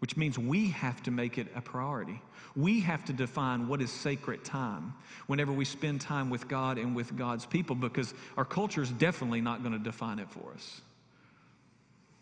Which 0.00 0.16
means 0.16 0.38
we 0.38 0.70
have 0.70 1.02
to 1.04 1.10
make 1.10 1.38
it 1.38 1.46
a 1.54 1.60
priority. 1.60 2.20
We 2.56 2.80
have 2.80 3.04
to 3.04 3.12
define 3.12 3.68
what 3.68 3.80
is 3.80 3.92
sacred 3.92 4.44
time 4.44 4.94
whenever 5.26 5.52
we 5.52 5.64
spend 5.64 6.00
time 6.00 6.30
with 6.30 6.48
God 6.48 6.78
and 6.78 6.96
with 6.96 7.16
God's 7.16 7.46
people 7.46 7.76
because 7.76 8.14
our 8.36 8.44
culture 8.44 8.82
is 8.82 8.90
definitely 8.90 9.40
not 9.40 9.62
going 9.62 9.74
to 9.74 9.78
define 9.78 10.18
it 10.18 10.30
for 10.30 10.52
us. 10.54 10.80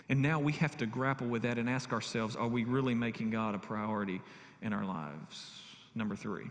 And 0.09 0.23
now 0.23 0.41
we 0.41 0.53
have 0.55 0.77
to 0.79 0.87
grapple 0.87 1.27
with 1.27 1.43
that 1.43 1.59
and 1.59 1.69
ask 1.69 1.93
ourselves 1.93 2.35
are 2.35 2.49
we 2.49 2.65
really 2.65 2.95
making 2.95 3.31
God 3.31 3.55
a 3.55 3.59
priority 3.59 4.21
in 4.63 4.73
our 4.73 4.85
lives? 4.85 5.51
Number 5.95 6.17
three. 6.17 6.51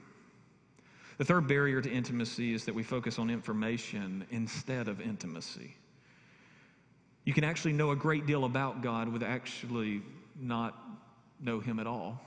The 1.17 1.25
third 1.25 1.47
barrier 1.47 1.81
to 1.81 1.89
intimacy 1.89 2.53
is 2.53 2.65
that 2.65 2.75
we 2.75 2.83
focus 2.83 3.17
on 3.17 3.29
information 3.29 4.25
instead 4.29 4.87
of 4.87 5.01
intimacy. 5.01 5.75
You 7.25 7.33
can 7.33 7.43
actually 7.43 7.73
know 7.73 7.91
a 7.91 7.95
great 7.95 8.27
deal 8.27 8.45
about 8.45 8.81
God 8.81 9.09
with 9.09 9.23
actually 9.23 10.01
not 10.39 10.77
know 11.39 11.59
Him 11.59 11.79
at 11.79 11.87
all. 11.87 12.21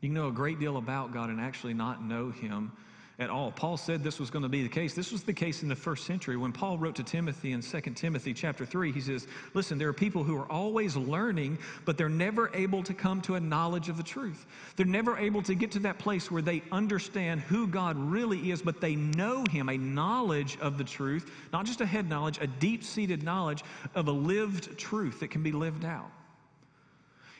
You 0.00 0.08
can 0.08 0.14
know 0.14 0.28
a 0.28 0.32
great 0.32 0.60
deal 0.60 0.76
about 0.76 1.12
God 1.12 1.30
and 1.30 1.40
actually 1.40 1.74
not 1.74 2.02
know 2.02 2.30
Him 2.30 2.72
at 3.18 3.30
all. 3.30 3.50
Paul 3.50 3.76
said 3.76 4.04
this 4.04 4.20
was 4.20 4.30
going 4.30 4.44
to 4.44 4.48
be 4.48 4.62
the 4.62 4.68
case. 4.68 4.94
This 4.94 5.10
was 5.10 5.24
the 5.24 5.32
case 5.32 5.64
in 5.64 5.68
the 5.68 5.74
first 5.74 6.06
century. 6.06 6.36
When 6.36 6.52
Paul 6.52 6.78
wrote 6.78 6.94
to 6.96 7.02
Timothy 7.02 7.50
in 7.50 7.62
2 7.62 7.80
Timothy 7.96 8.32
chapter 8.32 8.64
3, 8.64 8.92
he 8.92 9.00
says, 9.00 9.26
Listen, 9.54 9.76
there 9.76 9.88
are 9.88 9.92
people 9.92 10.22
who 10.22 10.36
are 10.36 10.50
always 10.50 10.96
learning, 10.96 11.58
but 11.84 11.98
they're 11.98 12.08
never 12.08 12.54
able 12.54 12.82
to 12.84 12.94
come 12.94 13.20
to 13.22 13.34
a 13.34 13.40
knowledge 13.40 13.88
of 13.88 13.96
the 13.96 14.04
truth. 14.04 14.46
They're 14.76 14.86
never 14.86 15.18
able 15.18 15.42
to 15.42 15.56
get 15.56 15.72
to 15.72 15.80
that 15.80 15.98
place 15.98 16.30
where 16.30 16.42
they 16.42 16.62
understand 16.70 17.40
who 17.40 17.66
God 17.66 17.98
really 17.98 18.52
is, 18.52 18.62
but 18.62 18.80
they 18.80 18.94
know 18.94 19.44
Him, 19.50 19.68
a 19.68 19.76
knowledge 19.76 20.56
of 20.60 20.78
the 20.78 20.84
truth, 20.84 21.28
not 21.52 21.66
just 21.66 21.80
a 21.80 21.86
head 21.86 22.08
knowledge, 22.08 22.38
a 22.40 22.46
deep 22.46 22.84
seated 22.84 23.24
knowledge 23.24 23.64
of 23.96 24.06
a 24.06 24.12
lived 24.12 24.78
truth 24.78 25.18
that 25.20 25.32
can 25.32 25.42
be 25.42 25.50
lived 25.50 25.84
out. 25.84 26.10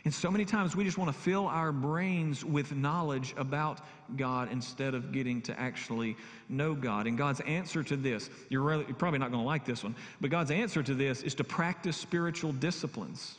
And 0.08 0.14
so 0.14 0.30
many 0.30 0.46
times 0.46 0.74
we 0.74 0.84
just 0.84 0.96
want 0.96 1.12
to 1.12 1.18
fill 1.20 1.46
our 1.48 1.70
brains 1.70 2.42
with 2.42 2.74
knowledge 2.74 3.34
about 3.36 3.82
God 4.16 4.50
instead 4.50 4.94
of 4.94 5.12
getting 5.12 5.42
to 5.42 5.60
actually 5.60 6.16
know 6.48 6.74
God. 6.74 7.06
And 7.06 7.18
God's 7.18 7.40
answer 7.40 7.82
to 7.82 7.94
this, 7.94 8.30
you're, 8.48 8.62
really, 8.62 8.86
you're 8.86 8.96
probably 8.96 9.18
not 9.18 9.30
going 9.30 9.42
to 9.42 9.46
like 9.46 9.66
this 9.66 9.84
one, 9.84 9.94
but 10.18 10.30
God's 10.30 10.50
answer 10.50 10.82
to 10.82 10.94
this 10.94 11.22
is 11.22 11.34
to 11.34 11.44
practice 11.44 11.94
spiritual 11.94 12.52
disciplines. 12.52 13.36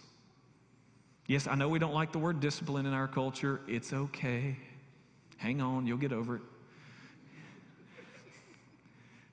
Yes, 1.26 1.48
I 1.48 1.56
know 1.56 1.70
we 1.70 1.80
don't 1.80 1.96
like 1.96 2.12
the 2.12 2.20
word 2.20 2.40
discipline 2.40 2.86
in 2.86 2.94
our 2.94 3.08
culture. 3.08 3.62
It's 3.68 3.92
okay. 3.92 4.56
Hang 5.38 5.62
on, 5.62 5.88
you'll 5.88 5.98
get 5.98 6.14
over 6.14 6.36
it. 6.36 6.44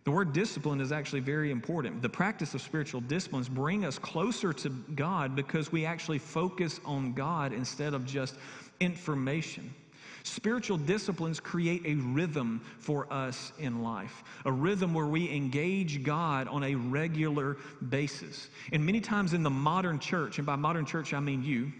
The 0.07 0.12
word 0.12 0.33
discipline 0.33 0.81
is 0.81 0.92
actually 0.92 1.19
very 1.19 1.51
important. 1.51 2.01
The 2.01 2.09
practice 2.09 2.55
of 2.55 2.62
spiritual 2.62 3.01
disciplines 3.01 3.49
bring 3.49 3.85
us 3.85 3.99
closer 3.99 4.53
to 4.53 4.69
God 4.95 5.35
because 5.35 5.73
we 5.73 5.85
actually 5.85 6.21
focus 6.21 6.79
on 6.85 7.12
God 7.12 7.53
instead 7.53 7.92
of 7.92 8.07
just 8.07 8.37
information. 8.79 9.75
Spiritual 10.23 10.77
disciplines 10.77 11.40
create 11.40 11.83
a 11.85 11.97
rhythm 11.97 12.64
for 12.79 13.12
us 13.12 13.53
in 13.59 13.83
life, 13.83 14.23
a 14.45 14.53
rhythm 14.53 14.95
where 14.95 15.07
we 15.07 15.29
engage 15.29 16.05
God 16.05 16.47
on 16.47 16.62
a 16.62 16.77
regular 16.77 17.57
basis. 17.88 18.49
And 18.71 18.87
many 18.87 19.01
times 19.01 19.35
in 19.35 19.42
the 19.42 19.51
modern 19.51 19.99
church, 19.99 20.38
and 20.38 20.47
by 20.47 20.55
modern 20.55 20.87
church 20.87 21.14
I 21.14 21.19
mean 21.19 21.42
you, 21.42 21.73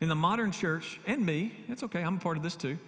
in 0.00 0.08
the 0.08 0.14
modern 0.14 0.50
church, 0.50 0.98
and 1.06 1.26
me, 1.26 1.52
it's 1.68 1.82
okay, 1.82 2.00
I'm 2.00 2.16
a 2.16 2.20
part 2.20 2.38
of 2.38 2.42
this 2.42 2.56
too. 2.56 2.78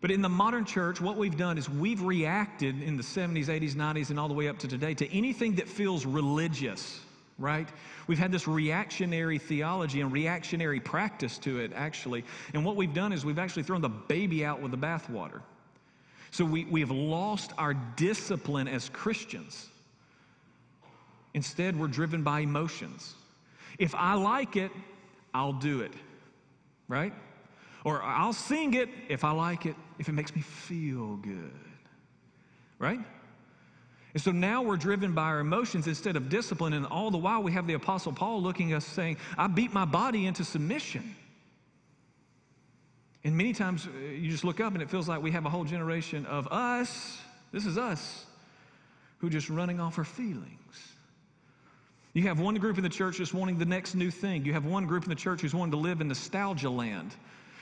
But 0.00 0.10
in 0.12 0.22
the 0.22 0.28
modern 0.28 0.64
church, 0.64 1.00
what 1.00 1.16
we've 1.16 1.36
done 1.36 1.58
is 1.58 1.68
we've 1.68 2.02
reacted 2.02 2.82
in 2.82 2.96
the 2.96 3.02
70s, 3.02 3.46
80s, 3.46 3.72
90s, 3.72 4.10
and 4.10 4.20
all 4.20 4.28
the 4.28 4.34
way 4.34 4.48
up 4.48 4.58
to 4.60 4.68
today 4.68 4.94
to 4.94 5.12
anything 5.12 5.56
that 5.56 5.68
feels 5.68 6.06
religious, 6.06 7.00
right? 7.36 7.68
We've 8.06 8.18
had 8.18 8.30
this 8.30 8.46
reactionary 8.46 9.38
theology 9.38 10.00
and 10.00 10.12
reactionary 10.12 10.78
practice 10.78 11.36
to 11.38 11.58
it, 11.58 11.72
actually. 11.74 12.24
And 12.54 12.64
what 12.64 12.76
we've 12.76 12.94
done 12.94 13.12
is 13.12 13.24
we've 13.24 13.40
actually 13.40 13.64
thrown 13.64 13.80
the 13.80 13.88
baby 13.88 14.44
out 14.44 14.62
with 14.62 14.70
the 14.70 14.78
bathwater. 14.78 15.40
So 16.30 16.44
we, 16.44 16.64
we 16.66 16.80
have 16.80 16.92
lost 16.92 17.52
our 17.58 17.74
discipline 17.74 18.68
as 18.68 18.88
Christians. 18.90 19.68
Instead, 21.34 21.78
we're 21.78 21.88
driven 21.88 22.22
by 22.22 22.40
emotions. 22.40 23.14
If 23.78 23.94
I 23.96 24.14
like 24.14 24.54
it, 24.54 24.70
I'll 25.34 25.52
do 25.52 25.80
it, 25.80 25.92
right? 26.86 27.12
Or 27.84 28.02
I'll 28.02 28.32
sing 28.32 28.74
it 28.74 28.88
if 29.08 29.24
I 29.24 29.30
like 29.30 29.66
it, 29.66 29.76
if 29.98 30.08
it 30.08 30.12
makes 30.12 30.34
me 30.34 30.42
feel 30.42 31.16
good, 31.16 31.50
right? 32.78 33.00
And 34.14 34.22
so 34.22 34.32
now 34.32 34.62
we're 34.62 34.76
driven 34.76 35.12
by 35.12 35.24
our 35.24 35.40
emotions 35.40 35.86
instead 35.86 36.16
of 36.16 36.28
discipline, 36.28 36.72
and 36.72 36.86
all 36.86 37.10
the 37.10 37.18
while 37.18 37.42
we 37.42 37.52
have 37.52 37.66
the 37.66 37.74
Apostle 37.74 38.12
Paul 38.12 38.42
looking 38.42 38.72
at 38.72 38.78
us 38.78 38.84
saying, 38.84 39.18
I 39.36 39.46
beat 39.46 39.72
my 39.72 39.84
body 39.84 40.26
into 40.26 40.44
submission. 40.44 41.14
And 43.24 43.36
many 43.36 43.52
times 43.52 43.86
uh, 43.86 43.98
you 44.00 44.30
just 44.30 44.44
look 44.44 44.60
up 44.60 44.72
and 44.72 44.82
it 44.82 44.88
feels 44.88 45.08
like 45.08 45.22
we 45.22 45.30
have 45.32 45.44
a 45.44 45.50
whole 45.50 45.64
generation 45.64 46.24
of 46.26 46.48
us, 46.48 47.18
this 47.52 47.66
is 47.66 47.76
us, 47.76 48.26
who 49.18 49.28
just 49.28 49.50
running 49.50 49.80
off 49.80 49.98
our 49.98 50.04
feelings. 50.04 50.48
You 52.14 52.22
have 52.24 52.40
one 52.40 52.54
group 52.56 52.78
in 52.78 52.82
the 52.82 52.88
church 52.88 53.18
just 53.18 53.34
wanting 53.34 53.58
the 53.58 53.66
next 53.66 53.94
new 53.94 54.10
thing. 54.10 54.44
You 54.44 54.52
have 54.54 54.64
one 54.64 54.86
group 54.86 55.04
in 55.04 55.10
the 55.10 55.14
church 55.14 55.42
who's 55.42 55.54
wanting 55.54 55.72
to 55.72 55.76
live 55.76 56.00
in 56.00 56.08
nostalgia 56.08 56.70
land. 56.70 57.14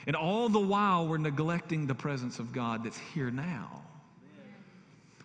And 0.07 0.15
all 0.15 0.49
the 0.49 0.59
while, 0.59 1.07
we're 1.07 1.17
neglecting 1.17 1.85
the 1.85 1.95
presence 1.95 2.39
of 2.39 2.51
God 2.51 2.83
that's 2.83 2.97
here 3.13 3.29
now 3.29 3.83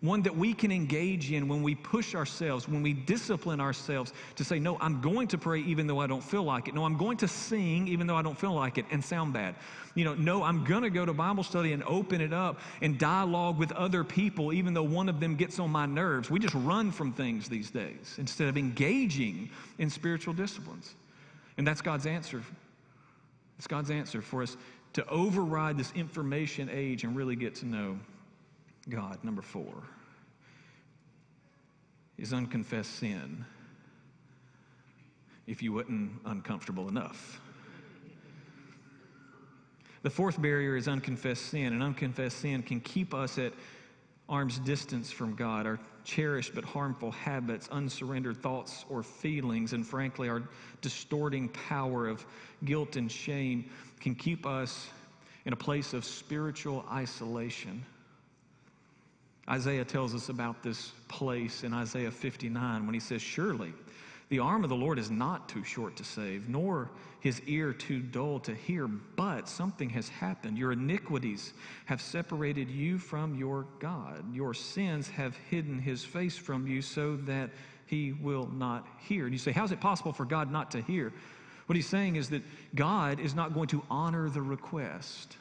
one 0.03 0.21
that 0.23 0.37
we 0.37 0.53
can 0.53 0.73
engage 0.73 1.31
in 1.31 1.47
when 1.47 1.63
we 1.63 1.77
push 1.77 2.15
ourselves, 2.15 2.69
when 2.69 2.83
we 2.83 2.93
discipline 2.93 3.61
ourselves 3.61 4.13
to 4.35 4.45
say, 4.45 4.59
No, 4.59 4.77
I'm 4.81 5.01
going 5.01 5.29
to 5.29 5.39
pray 5.39 5.61
even 5.61 5.87
though 5.87 6.01
I 6.01 6.09
don't 6.09 6.23
feel 6.23 6.43
like 6.43 6.67
it. 6.67 6.75
No, 6.75 6.85
I'm 6.85 6.97
going 6.97 7.17
to 7.19 7.29
sing 7.29 7.87
even 7.87 8.09
though 8.09 8.17
I 8.17 8.23
don't 8.23 8.37
feel 8.37 8.53
like 8.53 8.79
it 8.79 8.85
and 8.91 9.03
sound 9.03 9.33
bad. 9.33 9.55
You 9.95 10.05
know, 10.05 10.15
no, 10.15 10.43
I'm 10.43 10.65
going 10.65 10.83
to 10.83 10.91
go 10.91 11.07
to 11.07 11.13
Bible 11.13 11.45
study 11.45 11.73
and 11.73 11.85
open 11.85 12.21
it 12.21 12.33
up 12.33 12.59
and 12.81 12.99
dialogue 12.99 13.59
with 13.59 13.71
other 13.73 14.03
people 14.03 14.53
even 14.53 14.75
though 14.75 14.83
one 14.83 15.09
of 15.09 15.21
them 15.21 15.37
gets 15.37 15.61
on 15.61 15.71
my 15.71 15.87
nerves. 15.87 16.31
We 16.31 16.41
just 16.41 16.55
run 16.55 16.91
from 16.91 17.13
things 17.13 17.49
these 17.49 17.71
days 17.71 18.17
instead 18.19 18.49
of 18.49 18.59
engaging 18.59 19.51
in 19.79 19.89
spiritual 19.89 20.35
disciplines. 20.35 20.97
And 21.59 21.67
that's 21.67 21.81
God's 21.81 22.07
answer. 22.07 22.43
It's 23.59 23.67
God's 23.67 23.91
answer 23.91 24.21
for 24.23 24.43
us 24.43 24.57
to 24.95 25.07
override 25.09 25.79
this 25.79 25.93
information 25.93 26.69
age 26.71 27.05
and 27.05 27.17
really 27.17 27.37
get 27.37 27.55
to 27.57 27.67
know 27.67 27.99
God. 28.89 29.19
Number 29.23 29.43
four 29.43 29.75
is 32.19 32.33
unconfessed 32.33 32.97
sin. 32.97 33.45
If 35.47 35.63
you 35.63 35.73
wasn't 35.73 36.13
uncomfortable 36.25 36.89
enough. 36.89 37.41
The 40.03 40.11
fourth 40.11 40.41
barrier 40.41 40.77
is 40.77 40.89
unconfessed 40.89 41.47
sin, 41.47 41.73
and 41.73 41.83
unconfessed 41.83 42.39
sin 42.39 42.63
can 42.63 42.81
keep 42.81 43.15
us 43.15 43.39
at 43.39 43.53
arm's 44.29 44.59
distance 44.61 45.11
from 45.11 45.35
God. 45.35 45.67
Our 45.67 45.79
cherished 46.05 46.55
but 46.55 46.65
harmful 46.65 47.13
habits, 47.13 47.69
unsurrendered 47.71 48.43
thoughts 48.43 48.85
or 48.89 49.03
feelings, 49.03 49.73
and 49.73 49.87
frankly, 49.87 50.29
our 50.29 50.43
distorting 50.81 51.49
power 51.49 52.09
of 52.09 52.25
guilt 52.65 52.97
and 52.97 53.11
shame 53.11 53.71
can 54.01 54.15
keep 54.15 54.47
us 54.47 54.89
in 55.45 55.53
a 55.53 55.57
place 55.57 55.93
of 55.93 56.05
spiritual 56.05 56.85
isolation. 56.91 57.85
Isaiah 59.49 59.85
tells 59.85 60.15
us 60.15 60.29
about 60.29 60.63
this 60.63 60.93
place 61.09 61.65
in 61.65 61.75
Isaiah 61.75 62.11
59 62.11 62.87
when 62.87 62.95
he 62.95 63.01
says, 63.01 63.21
Surely 63.21 63.73
the 64.33 64.39
arm 64.39 64.65
of 64.65 64.71
the 64.71 64.77
Lord 64.77 64.99
is 64.99 65.11
not 65.11 65.47
too 65.47 65.63
short 65.63 65.95
to 65.97 66.05
save, 66.05 66.49
nor 66.49 66.91
his 67.21 67.43
ear 67.43 67.75
too 67.75 68.01
dull 68.01 68.41
to 68.41 68.55
hear, 68.55 68.87
but 68.87 69.47
something 69.47 69.91
has 69.91 70.09
happened. 70.09 70.57
Your 70.57 70.73
iniquities 70.73 71.53
have 71.85 72.01
separated 72.01 72.71
you 72.71 72.97
from 72.97 73.35
your 73.35 73.67
God. 73.79 74.25
Your 74.35 74.55
sins 74.55 75.07
have 75.11 75.37
hidden 75.51 75.79
his 75.79 76.03
face 76.03 76.35
from 76.35 76.67
you 76.67 76.81
so 76.81 77.17
that 77.27 77.51
he 77.85 78.13
will 78.23 78.49
not 78.55 78.87
hear. 79.07 79.25
And 79.25 79.35
you 79.35 79.39
say, 79.39 79.53
How 79.53 79.65
is 79.65 79.71
it 79.71 79.83
possible 79.83 80.15
for 80.15 80.25
God 80.25 80.51
not 80.51 80.71
to 80.71 80.81
hear? 80.81 81.13
What 81.67 81.77
he's 81.77 81.87
saying 81.87 82.17
is 82.17 82.31
that 82.31 82.43
God 82.75 83.21
is 83.21 83.35
not 83.35 83.53
going 83.53 83.69
to 83.69 83.83
honor 83.91 84.31
the 84.31 84.41
request. 84.41 85.37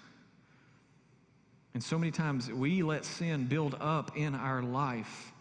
And 1.74 1.82
so 1.82 1.98
many 1.98 2.12
times 2.12 2.52
we 2.52 2.84
let 2.84 3.06
sin 3.06 3.46
build 3.46 3.78
up 3.80 4.18
in 4.18 4.36
our 4.36 4.62
life, 4.62 5.32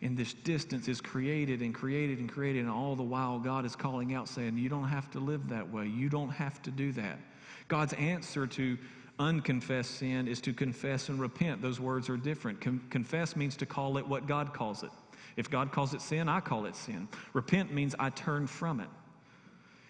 and 0.00 0.16
this 0.16 0.32
distance 0.32 0.86
is 0.86 1.00
created 1.00 1.60
and 1.60 1.74
created 1.74 2.18
and 2.18 2.30
created, 2.30 2.60
and 2.60 2.70
all 2.70 2.94
the 2.94 3.02
while 3.02 3.38
God 3.38 3.64
is 3.64 3.74
calling 3.74 4.14
out 4.14 4.28
saying, 4.28 4.56
You 4.56 4.68
don't 4.68 4.88
have 4.88 5.10
to 5.12 5.18
live 5.18 5.48
that 5.48 5.68
way. 5.70 5.86
You 5.86 6.08
don't 6.08 6.30
have 6.30 6.62
to 6.62 6.70
do 6.70 6.92
that. 6.92 7.18
God's 7.66 7.92
answer 7.94 8.46
to 8.46 8.78
unconfessed 9.18 9.96
sin 9.96 10.28
is 10.28 10.40
to 10.42 10.52
confess 10.52 11.08
and 11.08 11.20
repent. 11.20 11.60
Those 11.60 11.80
words 11.80 12.08
are 12.08 12.16
different. 12.16 12.60
Con- 12.60 12.80
confess 12.90 13.34
means 13.34 13.56
to 13.56 13.66
call 13.66 13.98
it 13.98 14.06
what 14.06 14.26
God 14.26 14.54
calls 14.54 14.84
it. 14.84 14.90
If 15.36 15.50
God 15.50 15.72
calls 15.72 15.94
it 15.94 16.00
sin, 16.00 16.28
I 16.28 16.40
call 16.40 16.66
it 16.66 16.76
sin. 16.76 17.08
Repent 17.32 17.72
means 17.72 17.94
I 17.98 18.10
turn 18.10 18.46
from 18.46 18.80
it. 18.80 18.88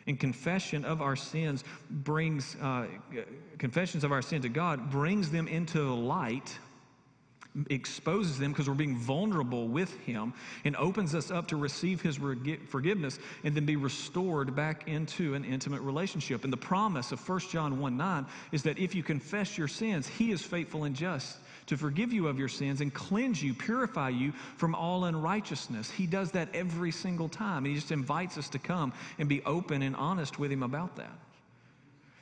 And 0.07 0.18
confession 0.18 0.87
of 0.87 1.03
our 1.03 1.16
sins 1.16 1.64
brings, 1.90 2.57
uh, 2.62 2.87
confessions 3.59 4.05
of 4.05 4.12
our 4.12 4.23
sin 4.23 4.40
to 4.40 4.49
God 4.49 4.90
brings 4.90 5.31
them 5.31 5.47
into 5.47 5.79
the 5.79 5.94
light 5.94 6.59
exposes 7.70 8.38
them 8.38 8.52
because 8.52 8.68
we're 8.68 8.74
being 8.74 8.96
vulnerable 8.96 9.68
with 9.68 9.98
him 10.00 10.32
and 10.64 10.76
opens 10.76 11.14
us 11.14 11.30
up 11.30 11.48
to 11.48 11.56
receive 11.56 12.00
his 12.00 12.18
forgiveness 12.68 13.18
and 13.42 13.54
then 13.54 13.64
be 13.64 13.76
restored 13.76 14.54
back 14.54 14.87
into 14.87 15.34
an 15.34 15.44
intimate 15.44 15.80
relationship 15.80 16.44
and 16.44 16.52
the 16.52 16.56
promise 16.56 17.11
of 17.11 17.28
1 17.28 17.40
john 17.50 17.80
1 17.80 17.96
9 17.96 18.26
is 18.52 18.62
that 18.62 18.78
if 18.78 18.94
you 18.94 19.02
confess 19.02 19.58
your 19.58 19.66
sins 19.66 20.06
he 20.06 20.30
is 20.30 20.42
faithful 20.42 20.84
and 20.84 20.94
just 20.94 21.38
to 21.68 21.76
forgive 21.76 22.12
you 22.12 22.28
of 22.28 22.38
your 22.38 22.48
sins 22.48 22.80
and 22.80 22.92
cleanse 22.92 23.42
you, 23.42 23.52
purify 23.52 24.08
you 24.08 24.32
from 24.56 24.74
all 24.74 25.04
unrighteousness. 25.04 25.90
He 25.90 26.06
does 26.06 26.32
that 26.32 26.48
every 26.54 26.90
single 26.90 27.28
time. 27.28 27.64
He 27.66 27.74
just 27.74 27.92
invites 27.92 28.38
us 28.38 28.48
to 28.50 28.58
come 28.58 28.92
and 29.18 29.28
be 29.28 29.42
open 29.44 29.82
and 29.82 29.94
honest 29.94 30.38
with 30.38 30.50
Him 30.50 30.62
about 30.62 30.96
that. 30.96 31.12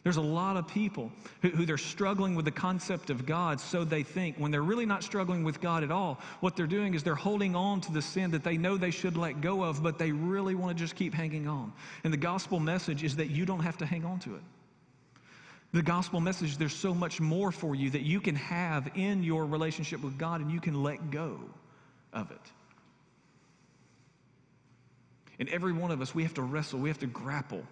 There's 0.06 0.18
a 0.18 0.22
lot 0.22 0.56
of 0.56 0.68
people 0.68 1.10
who, 1.42 1.48
who, 1.48 1.66
they're 1.66 1.76
struggling 1.76 2.36
with 2.36 2.44
the 2.44 2.52
concept 2.52 3.10
of 3.10 3.26
God, 3.26 3.60
so 3.60 3.82
they 3.82 4.04
think. 4.04 4.36
When 4.36 4.52
they're 4.52 4.62
really 4.62 4.86
not 4.86 5.02
struggling 5.02 5.42
with 5.42 5.60
God 5.60 5.82
at 5.82 5.90
all, 5.90 6.20
what 6.38 6.54
they're 6.54 6.68
doing 6.68 6.94
is 6.94 7.02
they're 7.02 7.16
holding 7.16 7.56
on 7.56 7.80
to 7.80 7.92
the 7.92 8.00
sin 8.00 8.30
that 8.30 8.44
they 8.44 8.56
know 8.56 8.76
they 8.76 8.92
should 8.92 9.16
let 9.16 9.40
go 9.40 9.64
of, 9.64 9.82
but 9.82 9.98
they 9.98 10.12
really 10.12 10.54
want 10.54 10.78
to 10.78 10.80
just 10.80 10.94
keep 10.94 11.12
hanging 11.12 11.48
on. 11.48 11.72
And 12.04 12.12
the 12.12 12.18
gospel 12.18 12.60
message 12.60 13.02
is 13.02 13.16
that 13.16 13.30
you 13.30 13.44
don't 13.44 13.64
have 13.64 13.78
to 13.78 13.84
hang 13.84 14.04
on 14.04 14.20
to 14.20 14.36
it. 14.36 14.42
The 15.72 15.82
gospel 15.82 16.20
message, 16.20 16.56
there's 16.56 16.72
so 16.72 16.94
much 16.94 17.20
more 17.20 17.50
for 17.50 17.74
you 17.74 17.90
that 17.90 18.02
you 18.02 18.20
can 18.20 18.36
have 18.36 18.88
in 18.94 19.24
your 19.24 19.44
relationship 19.44 20.04
with 20.04 20.16
God 20.16 20.40
and 20.40 20.52
you 20.52 20.60
can 20.60 20.84
let 20.84 21.10
go 21.10 21.40
of 22.12 22.30
it. 22.30 22.52
And 25.40 25.48
every 25.48 25.72
one 25.72 25.90
of 25.90 26.00
us, 26.00 26.14
we 26.14 26.22
have 26.22 26.34
to 26.34 26.42
wrestle, 26.42 26.78
we 26.78 26.90
have 26.90 27.00
to 27.00 27.08
grapple 27.08 27.64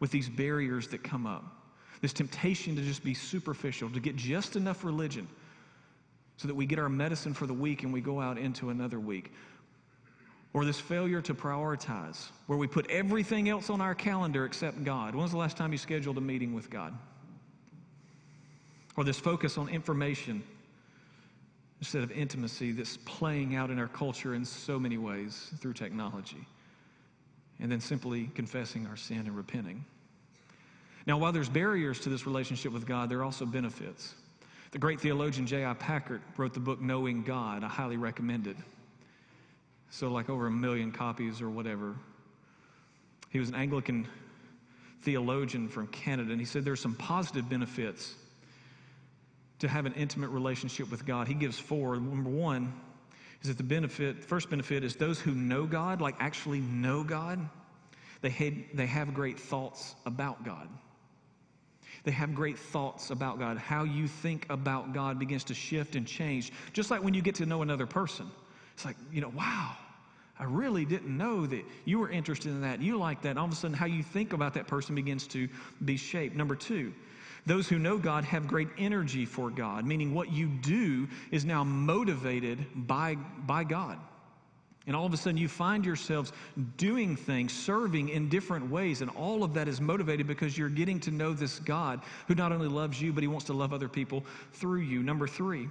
with 0.00 0.10
these 0.10 0.28
barriers 0.28 0.88
that 0.88 1.02
come 1.02 1.26
up. 1.26 1.54
This 2.00 2.12
temptation 2.12 2.76
to 2.76 2.82
just 2.82 3.02
be 3.02 3.14
superficial, 3.14 3.90
to 3.90 4.00
get 4.00 4.16
just 4.16 4.56
enough 4.56 4.84
religion 4.84 5.28
so 6.36 6.46
that 6.46 6.54
we 6.54 6.66
get 6.66 6.78
our 6.78 6.88
medicine 6.88 7.34
for 7.34 7.46
the 7.46 7.54
week 7.54 7.82
and 7.82 7.92
we 7.92 8.00
go 8.00 8.20
out 8.20 8.38
into 8.38 8.70
another 8.70 9.00
week. 9.00 9.32
Or 10.54 10.64
this 10.64 10.78
failure 10.80 11.20
to 11.22 11.34
prioritize, 11.34 12.28
where 12.46 12.58
we 12.58 12.66
put 12.66 12.90
everything 12.90 13.48
else 13.48 13.68
on 13.68 13.80
our 13.80 13.94
calendar 13.94 14.44
except 14.44 14.84
God. 14.84 15.14
When 15.14 15.22
was 15.22 15.32
the 15.32 15.38
last 15.38 15.56
time 15.56 15.72
you 15.72 15.78
scheduled 15.78 16.16
a 16.16 16.20
meeting 16.20 16.54
with 16.54 16.70
God? 16.70 16.94
or 18.98 19.04
this 19.04 19.20
focus 19.20 19.56
on 19.58 19.68
information 19.68 20.42
instead 21.78 22.02
of 22.02 22.10
intimacy 22.10 22.72
that's 22.72 22.96
playing 23.04 23.54
out 23.54 23.70
in 23.70 23.78
our 23.78 23.86
culture 23.86 24.34
in 24.34 24.44
so 24.44 24.76
many 24.76 24.98
ways 24.98 25.52
through 25.60 25.72
technology. 25.72 26.44
And 27.60 27.70
then 27.70 27.78
simply 27.78 28.28
confessing 28.34 28.88
our 28.88 28.96
sin 28.96 29.18
and 29.18 29.36
repenting. 29.36 29.84
Now, 31.08 31.16
while 31.16 31.32
there's 31.32 31.48
barriers 31.48 31.98
to 32.00 32.10
this 32.10 32.26
relationship 32.26 32.70
with 32.70 32.86
God, 32.86 33.08
there 33.08 33.20
are 33.20 33.24
also 33.24 33.46
benefits. 33.46 34.14
The 34.72 34.78
great 34.78 35.00
theologian 35.00 35.46
J.I. 35.46 35.72
Packer 35.72 36.20
wrote 36.36 36.52
the 36.52 36.60
book 36.60 36.82
Knowing 36.82 37.22
God. 37.22 37.64
I 37.64 37.68
highly 37.68 37.96
recommend 37.96 38.46
it. 38.46 38.58
So, 39.88 40.08
like 40.08 40.28
over 40.28 40.46
a 40.46 40.50
million 40.50 40.92
copies 40.92 41.40
or 41.40 41.48
whatever. 41.48 41.96
He 43.30 43.38
was 43.38 43.48
an 43.48 43.54
Anglican 43.54 44.06
theologian 45.00 45.70
from 45.70 45.86
Canada, 45.86 46.30
and 46.30 46.38
he 46.38 46.44
said 46.44 46.62
there's 46.62 46.80
some 46.80 46.94
positive 46.94 47.48
benefits 47.48 48.14
to 49.60 49.68
have 49.68 49.86
an 49.86 49.94
intimate 49.94 50.28
relationship 50.28 50.90
with 50.90 51.06
God. 51.06 51.26
He 51.26 51.32
gives 51.32 51.58
four. 51.58 51.94
Number 51.96 52.28
one 52.28 52.74
is 53.40 53.48
that 53.48 53.56
the 53.56 53.62
benefit, 53.62 54.22
first 54.22 54.50
benefit 54.50 54.84
is 54.84 54.94
those 54.94 55.18
who 55.18 55.34
know 55.34 55.64
God, 55.64 56.02
like 56.02 56.16
actually 56.20 56.60
know 56.60 57.02
God, 57.02 57.48
they 58.20 58.66
they 58.74 58.86
have 58.86 59.14
great 59.14 59.40
thoughts 59.40 59.94
about 60.04 60.44
God. 60.44 60.68
They 62.04 62.12
have 62.12 62.34
great 62.34 62.58
thoughts 62.58 63.10
about 63.10 63.38
God. 63.38 63.58
How 63.58 63.84
you 63.84 64.08
think 64.08 64.46
about 64.50 64.92
God 64.92 65.18
begins 65.18 65.44
to 65.44 65.54
shift 65.54 65.96
and 65.96 66.06
change. 66.06 66.52
Just 66.72 66.90
like 66.90 67.02
when 67.02 67.14
you 67.14 67.22
get 67.22 67.34
to 67.36 67.46
know 67.46 67.62
another 67.62 67.86
person. 67.86 68.30
It's 68.74 68.84
like, 68.84 68.96
you 69.12 69.20
know, 69.20 69.32
wow, 69.34 69.76
I 70.38 70.44
really 70.44 70.84
didn't 70.84 71.16
know 71.16 71.46
that 71.46 71.64
you 71.84 71.98
were 71.98 72.10
interested 72.10 72.50
in 72.50 72.60
that. 72.60 72.80
You 72.80 72.96
like 72.96 73.22
that. 73.22 73.36
All 73.36 73.46
of 73.46 73.52
a 73.52 73.56
sudden, 73.56 73.76
how 73.76 73.86
you 73.86 74.04
think 74.04 74.32
about 74.32 74.54
that 74.54 74.68
person 74.68 74.94
begins 74.94 75.26
to 75.28 75.48
be 75.84 75.96
shaped. 75.96 76.36
Number 76.36 76.54
two, 76.54 76.92
Those 77.48 77.66
who 77.66 77.78
know 77.78 77.96
God 77.96 78.24
have 78.24 78.46
great 78.46 78.68
energy 78.76 79.24
for 79.24 79.48
God, 79.48 79.86
meaning 79.86 80.12
what 80.14 80.30
you 80.30 80.48
do 80.48 81.08
is 81.30 81.46
now 81.46 81.64
motivated 81.64 82.58
by, 82.74 83.14
by 83.14 83.64
God. 83.64 83.98
And 84.88 84.96
all 84.96 85.04
of 85.04 85.12
a 85.12 85.18
sudden, 85.18 85.36
you 85.36 85.48
find 85.48 85.84
yourselves 85.84 86.32
doing 86.78 87.14
things, 87.14 87.52
serving 87.52 88.08
in 88.08 88.30
different 88.30 88.70
ways. 88.70 89.02
And 89.02 89.10
all 89.10 89.44
of 89.44 89.52
that 89.52 89.68
is 89.68 89.82
motivated 89.82 90.26
because 90.26 90.56
you're 90.56 90.70
getting 90.70 90.98
to 91.00 91.10
know 91.10 91.34
this 91.34 91.60
God 91.60 92.00
who 92.26 92.34
not 92.34 92.52
only 92.52 92.68
loves 92.68 93.00
you, 93.00 93.12
but 93.12 93.22
he 93.22 93.28
wants 93.28 93.44
to 93.46 93.52
love 93.52 93.74
other 93.74 93.88
people 93.88 94.24
through 94.54 94.80
you. 94.80 95.02
Number 95.02 95.28
three, 95.28 95.68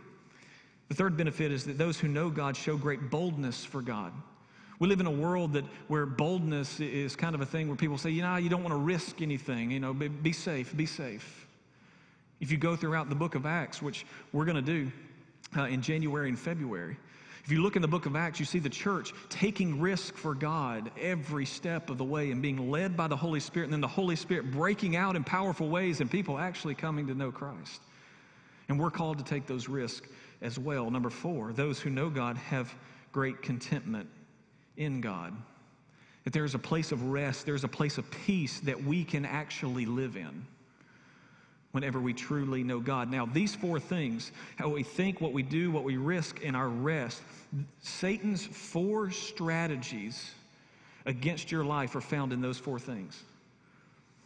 the 0.87 0.93
third 0.93 1.17
benefit 1.17 1.51
is 1.51 1.65
that 1.65 1.79
those 1.79 1.99
who 1.99 2.07
know 2.07 2.29
God 2.29 2.55
show 2.55 2.77
great 2.77 3.09
boldness 3.09 3.65
for 3.65 3.81
God. 3.81 4.13
We 4.77 4.87
live 4.87 4.99
in 4.99 5.07
a 5.07 5.11
world 5.11 5.53
that 5.53 5.65
where 5.87 6.05
boldness 6.05 6.79
is 6.79 7.15
kind 7.15 7.33
of 7.33 7.41
a 7.41 7.45
thing 7.45 7.67
where 7.67 7.75
people 7.75 7.97
say, 7.97 8.11
you 8.11 8.21
know, 8.21 8.35
you 8.35 8.49
don't 8.49 8.61
want 8.61 8.73
to 8.73 8.79
risk 8.79 9.23
anything, 9.23 9.71
you 9.71 9.79
know, 9.79 9.95
be, 9.95 10.09
be 10.09 10.31
safe, 10.31 10.77
be 10.77 10.85
safe. 10.85 11.47
If 12.39 12.51
you 12.51 12.57
go 12.57 12.75
throughout 12.75 13.09
the 13.09 13.15
book 13.15 13.33
of 13.33 13.47
Acts, 13.47 13.81
which 13.81 14.05
we're 14.31 14.45
going 14.45 14.57
to 14.57 14.61
do 14.61 14.91
uh, 15.57 15.63
in 15.63 15.81
January 15.81 16.29
and 16.29 16.37
February, 16.37 16.97
if 17.47 17.53
you 17.53 17.61
look 17.61 17.77
in 17.77 17.81
the 17.81 17.87
book 17.87 18.05
of 18.05 18.13
Acts, 18.17 18.41
you 18.41 18.45
see 18.45 18.59
the 18.59 18.67
church 18.67 19.13
taking 19.29 19.79
risk 19.79 20.17
for 20.17 20.35
God 20.35 20.91
every 20.99 21.45
step 21.45 21.89
of 21.89 21.97
the 21.97 22.03
way 22.03 22.29
and 22.31 22.41
being 22.41 22.69
led 22.69 22.97
by 22.97 23.07
the 23.07 23.15
Holy 23.15 23.39
Spirit, 23.39 23.67
and 23.67 23.73
then 23.73 23.79
the 23.79 23.87
Holy 23.87 24.17
Spirit 24.17 24.51
breaking 24.51 24.97
out 24.97 25.15
in 25.15 25.23
powerful 25.23 25.69
ways 25.69 26.01
and 26.01 26.11
people 26.11 26.37
actually 26.37 26.75
coming 26.75 27.07
to 27.07 27.15
know 27.15 27.31
Christ. 27.31 27.79
And 28.67 28.77
we're 28.77 28.91
called 28.91 29.17
to 29.19 29.23
take 29.23 29.47
those 29.47 29.69
risks 29.69 30.09
as 30.41 30.59
well. 30.59 30.91
Number 30.91 31.09
four, 31.09 31.53
those 31.53 31.79
who 31.79 31.89
know 31.89 32.09
God 32.09 32.35
have 32.35 32.75
great 33.13 33.41
contentment 33.41 34.09
in 34.75 34.99
God. 34.99 35.33
That 36.25 36.33
there's 36.33 36.53
a 36.53 36.59
place 36.59 36.91
of 36.91 37.01
rest, 37.01 37.45
there's 37.45 37.63
a 37.63 37.69
place 37.69 37.97
of 37.97 38.11
peace 38.11 38.59
that 38.59 38.83
we 38.83 39.05
can 39.05 39.25
actually 39.25 39.85
live 39.85 40.17
in 40.17 40.45
whenever 41.71 41.99
we 41.99 42.13
truly 42.13 42.63
know 42.63 42.79
God. 42.79 43.11
Now, 43.11 43.25
these 43.25 43.55
four 43.55 43.79
things 43.79 44.31
how 44.55 44.69
we 44.69 44.83
think, 44.83 45.21
what 45.21 45.33
we 45.33 45.43
do, 45.43 45.71
what 45.71 45.83
we 45.83 45.97
risk, 45.97 46.39
and 46.43 46.55
our 46.55 46.69
rest 46.69 47.21
Satan's 47.79 48.45
four 48.45 49.11
strategies 49.11 50.31
against 51.05 51.51
your 51.51 51.63
life 51.63 51.95
are 51.95 52.01
found 52.01 52.33
in 52.33 52.41
those 52.41 52.57
four 52.57 52.79
things. 52.79 53.23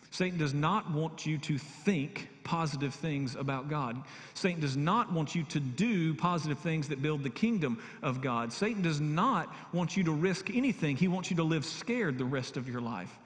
Satan 0.10 0.38
does 0.38 0.54
not 0.54 0.92
want 0.92 1.26
you 1.26 1.38
to 1.38 1.58
think 1.58 2.28
positive 2.44 2.94
things 2.94 3.36
about 3.36 3.70
God. 3.70 4.04
Satan 4.34 4.60
does 4.60 4.76
not 4.76 5.14
want 5.14 5.36
you 5.36 5.44
to 5.44 5.60
do 5.60 6.14
positive 6.14 6.60
things 6.60 6.90
that 6.90 7.02
build 7.02 7.24
the 7.24 7.30
kingdom 7.30 7.82
of 8.02 8.22
God. 8.22 8.52
Satan 8.52 8.82
does 8.82 9.00
not 9.00 9.54
want 9.72 9.96
you 9.96 10.04
to 10.04 10.12
risk 10.12 10.50
anything. 10.54 10.98
He 10.98 11.08
wants 11.08 11.30
you 11.30 11.38
to 11.38 11.44
live 11.44 11.64
scared 11.64 12.18
the 12.18 12.26
rest 12.26 12.58
of 12.58 12.68
your 12.68 12.82
life. 12.82 13.18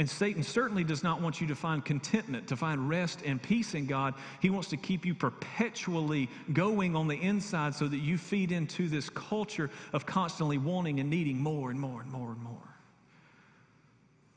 And 0.00 0.08
Satan 0.08 0.42
certainly 0.42 0.82
does 0.82 1.02
not 1.02 1.20
want 1.20 1.42
you 1.42 1.46
to 1.48 1.54
find 1.54 1.84
contentment, 1.84 2.48
to 2.48 2.56
find 2.56 2.88
rest 2.88 3.20
and 3.22 3.40
peace 3.40 3.74
in 3.74 3.84
God. 3.84 4.14
He 4.40 4.48
wants 4.48 4.68
to 4.68 4.78
keep 4.78 5.04
you 5.04 5.14
perpetually 5.14 6.30
going 6.54 6.96
on 6.96 7.06
the 7.06 7.20
inside 7.20 7.74
so 7.74 7.86
that 7.86 7.98
you 7.98 8.16
feed 8.16 8.50
into 8.50 8.88
this 8.88 9.10
culture 9.10 9.68
of 9.92 10.06
constantly 10.06 10.56
wanting 10.56 11.00
and 11.00 11.10
needing 11.10 11.36
more 11.36 11.70
and 11.70 11.78
more 11.78 12.00
and 12.00 12.10
more 12.10 12.30
and 12.30 12.42
more. 12.42 12.78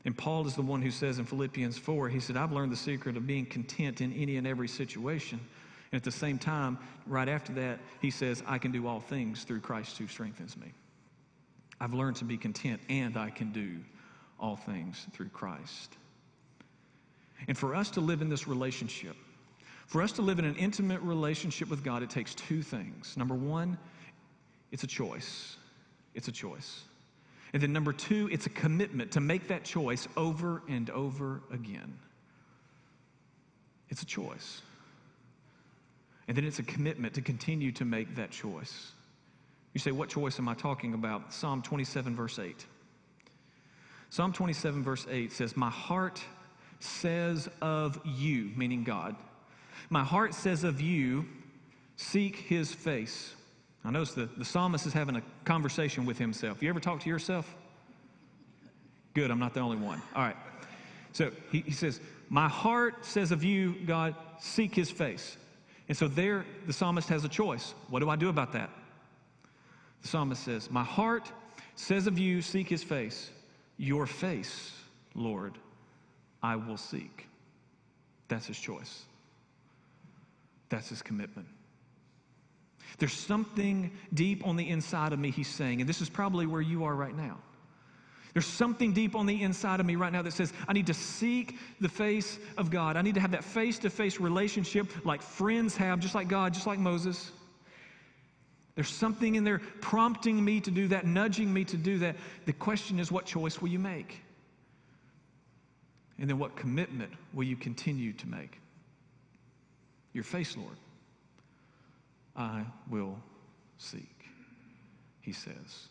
And 0.04 0.14
Paul 0.14 0.46
is 0.46 0.54
the 0.54 0.60
one 0.60 0.82
who 0.82 0.90
says 0.90 1.18
in 1.18 1.24
Philippians 1.24 1.78
4, 1.78 2.10
he 2.10 2.20
said, 2.20 2.36
I've 2.36 2.52
learned 2.52 2.70
the 2.70 2.76
secret 2.76 3.16
of 3.16 3.26
being 3.26 3.46
content 3.46 4.02
in 4.02 4.12
any 4.12 4.36
and 4.36 4.46
every 4.46 4.68
situation. 4.68 5.40
And 5.92 5.98
at 5.98 6.04
the 6.04 6.12
same 6.12 6.36
time, 6.36 6.76
right 7.06 7.26
after 7.26 7.54
that, 7.54 7.78
he 8.02 8.10
says, 8.10 8.42
I 8.46 8.58
can 8.58 8.70
do 8.70 8.86
all 8.86 9.00
things 9.00 9.44
through 9.44 9.60
Christ 9.60 9.96
who 9.96 10.08
strengthens 10.08 10.58
me. 10.58 10.74
I've 11.80 11.94
learned 11.94 12.16
to 12.16 12.26
be 12.26 12.36
content 12.36 12.82
and 12.90 13.16
I 13.16 13.30
can 13.30 13.50
do 13.50 13.78
all 14.44 14.56
things 14.56 15.06
through 15.14 15.30
Christ. 15.30 15.96
And 17.48 17.56
for 17.56 17.74
us 17.74 17.88
to 17.92 18.00
live 18.00 18.20
in 18.20 18.28
this 18.28 18.46
relationship, 18.46 19.16
for 19.86 20.02
us 20.02 20.12
to 20.12 20.22
live 20.22 20.38
in 20.38 20.44
an 20.44 20.56
intimate 20.56 21.00
relationship 21.00 21.70
with 21.70 21.82
God, 21.82 22.02
it 22.02 22.10
takes 22.10 22.34
two 22.34 22.62
things. 22.62 23.16
Number 23.16 23.34
one, 23.34 23.78
it's 24.70 24.84
a 24.84 24.86
choice. 24.86 25.56
It's 26.14 26.28
a 26.28 26.32
choice. 26.32 26.82
And 27.54 27.62
then 27.62 27.72
number 27.72 27.94
two, 27.94 28.28
it's 28.30 28.44
a 28.44 28.50
commitment 28.50 29.12
to 29.12 29.20
make 29.20 29.48
that 29.48 29.64
choice 29.64 30.06
over 30.14 30.62
and 30.68 30.90
over 30.90 31.40
again. 31.50 31.98
It's 33.88 34.02
a 34.02 34.06
choice. 34.06 34.60
And 36.28 36.36
then 36.36 36.44
it's 36.44 36.58
a 36.58 36.64
commitment 36.64 37.14
to 37.14 37.22
continue 37.22 37.72
to 37.72 37.86
make 37.86 38.16
that 38.16 38.30
choice. 38.30 38.92
You 39.72 39.80
say, 39.80 39.90
what 39.90 40.10
choice 40.10 40.38
am 40.38 40.48
I 40.48 40.54
talking 40.54 40.92
about? 40.92 41.32
Psalm 41.32 41.62
27, 41.62 42.14
verse 42.14 42.38
8. 42.38 42.66
Psalm 44.10 44.32
27, 44.32 44.82
verse 44.82 45.06
8 45.10 45.32
says, 45.32 45.56
My 45.56 45.70
heart 45.70 46.22
says 46.78 47.48
of 47.60 48.00
you, 48.04 48.50
meaning 48.56 48.84
God, 48.84 49.16
my 49.90 50.04
heart 50.04 50.34
says 50.34 50.64
of 50.64 50.80
you, 50.80 51.26
seek 51.96 52.36
his 52.36 52.72
face. 52.72 53.34
I 53.84 53.90
notice 53.90 54.14
the, 54.14 54.28
the 54.36 54.44
psalmist 54.44 54.86
is 54.86 54.92
having 54.92 55.16
a 55.16 55.22
conversation 55.44 56.06
with 56.06 56.18
himself. 56.18 56.62
You 56.62 56.68
ever 56.70 56.80
talk 56.80 57.00
to 57.00 57.08
yourself? 57.08 57.54
Good, 59.12 59.30
I'm 59.30 59.38
not 59.38 59.54
the 59.54 59.60
only 59.60 59.76
one. 59.76 60.00
All 60.14 60.22
right. 60.22 60.36
So 61.12 61.30
he, 61.52 61.60
he 61.60 61.72
says, 61.72 62.00
My 62.28 62.48
heart 62.48 63.04
says 63.04 63.30
of 63.30 63.44
you, 63.44 63.74
God, 63.86 64.14
seek 64.40 64.74
his 64.74 64.90
face. 64.90 65.36
And 65.88 65.96
so 65.96 66.08
there, 66.08 66.44
the 66.66 66.72
psalmist 66.72 67.08
has 67.08 67.24
a 67.24 67.28
choice. 67.28 67.74
What 67.88 68.00
do 68.00 68.08
I 68.08 68.16
do 68.16 68.28
about 68.28 68.52
that? 68.52 68.70
The 70.02 70.08
psalmist 70.08 70.42
says, 70.42 70.70
My 70.70 70.82
heart 70.82 71.30
says 71.76 72.06
of 72.06 72.18
you, 72.18 72.42
seek 72.42 72.68
his 72.68 72.82
face. 72.82 73.30
Your 73.76 74.06
face, 74.06 74.72
Lord, 75.14 75.58
I 76.42 76.56
will 76.56 76.76
seek. 76.76 77.26
That's 78.28 78.46
his 78.46 78.58
choice. 78.58 79.02
That's 80.68 80.88
his 80.88 81.02
commitment. 81.02 81.46
There's 82.98 83.12
something 83.12 83.90
deep 84.12 84.46
on 84.46 84.56
the 84.56 84.68
inside 84.68 85.12
of 85.12 85.18
me, 85.18 85.30
he's 85.30 85.48
saying, 85.48 85.80
and 85.80 85.88
this 85.88 86.00
is 86.00 86.08
probably 86.08 86.46
where 86.46 86.60
you 86.60 86.84
are 86.84 86.94
right 86.94 87.16
now. 87.16 87.38
There's 88.32 88.46
something 88.46 88.92
deep 88.92 89.14
on 89.14 89.26
the 89.26 89.42
inside 89.42 89.78
of 89.78 89.86
me 89.86 89.94
right 89.94 90.12
now 90.12 90.22
that 90.22 90.32
says, 90.32 90.52
I 90.66 90.72
need 90.72 90.88
to 90.88 90.94
seek 90.94 91.56
the 91.80 91.88
face 91.88 92.38
of 92.58 92.68
God. 92.68 92.96
I 92.96 93.02
need 93.02 93.14
to 93.14 93.20
have 93.20 93.30
that 93.30 93.44
face 93.44 93.78
to 93.80 93.90
face 93.90 94.18
relationship 94.18 94.88
like 95.06 95.22
friends 95.22 95.76
have, 95.76 96.00
just 96.00 96.16
like 96.16 96.26
God, 96.26 96.52
just 96.52 96.66
like 96.66 96.80
Moses. 96.80 97.30
There's 98.74 98.88
something 98.88 99.36
in 99.36 99.44
there 99.44 99.60
prompting 99.80 100.44
me 100.44 100.60
to 100.60 100.70
do 100.70 100.88
that, 100.88 101.06
nudging 101.06 101.52
me 101.52 101.64
to 101.64 101.76
do 101.76 101.98
that. 101.98 102.16
The 102.44 102.52
question 102.52 102.98
is, 102.98 103.12
what 103.12 103.24
choice 103.24 103.60
will 103.60 103.68
you 103.68 103.78
make? 103.78 104.20
And 106.18 106.28
then 106.28 106.38
what 106.38 106.56
commitment 106.56 107.12
will 107.32 107.44
you 107.44 107.56
continue 107.56 108.12
to 108.14 108.28
make? 108.28 108.60
Your 110.12 110.24
face, 110.24 110.56
Lord, 110.56 110.76
I 112.36 112.64
will 112.90 113.16
seek, 113.78 114.26
he 115.20 115.32
says. 115.32 115.88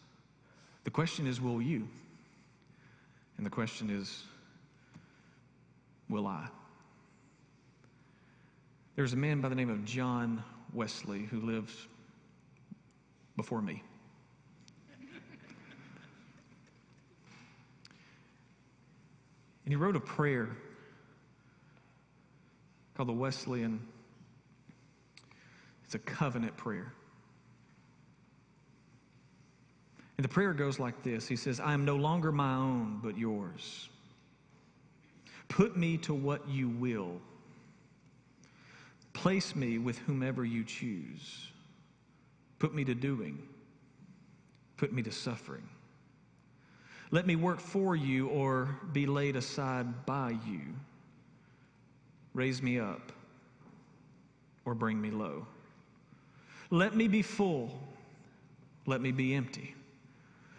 The 0.84 0.92
question 0.92 1.28
is, 1.28 1.40
will 1.40 1.62
you? 1.62 1.88
And 3.38 3.46
the 3.46 3.50
question 3.50 3.90
is, 3.90 4.24
will 6.10 6.28
I? 6.28 6.48
There's 8.96 9.14
a 9.14 9.18
man 9.18 9.42
by 9.42 9.50
the 9.50 9.56
name 9.56 9.70
of 9.70 9.84
John 9.86 10.44
Wesley 10.74 11.24
who 11.24 11.42
lived 11.42 11.74
before 13.36 13.62
me. 13.62 13.84
And 19.66 19.72
he 19.72 19.76
wrote 19.76 19.96
a 19.96 20.00
prayer 20.00 20.50
called 22.96 23.10
the 23.10 23.14
Wesleyan. 23.14 23.80
It's 25.86 25.96
a 25.96 26.00
covenant 26.00 26.58
prayer. 26.58 26.92
And 30.18 30.24
the 30.24 30.30
prayer 30.30 30.54
goes 30.54 30.80
like 30.80 31.02
this 31.04 31.28
He 31.28 31.36
says, 31.36 31.60
I 31.60 31.74
am 31.74 31.86
no 31.86 31.96
longer 31.96 32.32
my 32.32 32.56
own, 32.56 33.00
but 33.02 33.18
yours. 33.18 33.90
Put 35.48 35.78
me 35.78 35.98
to 36.00 36.14
what 36.14 36.48
you 36.50 36.70
will. 36.70 37.22
Place 39.14 39.56
me 39.56 39.78
with 39.78 39.98
whomever 40.00 40.44
you 40.44 40.64
choose. 40.64 41.53
Put 42.64 42.74
me 42.74 42.86
to 42.86 42.96
doing. 42.96 43.38
Put 44.78 44.94
me 44.94 45.02
to 45.02 45.12
suffering. 45.12 45.68
Let 47.12 47.28
me 47.28 47.36
work 47.36 47.60
for 47.60 47.94
you 47.94 48.30
or 48.30 48.80
be 48.94 49.06
laid 49.06 49.36
aside 49.36 50.06
by 50.06 50.38
you. 50.48 50.62
Raise 52.34 52.62
me 52.62 52.80
up 52.80 53.12
or 54.64 54.74
bring 54.76 55.02
me 55.02 55.12
low. 55.12 55.46
Let 56.70 56.96
me 56.96 57.10
be 57.10 57.22
full. 57.22 57.78
Let 58.86 59.02
me 59.02 59.12
be 59.12 59.34
empty. 59.34 59.76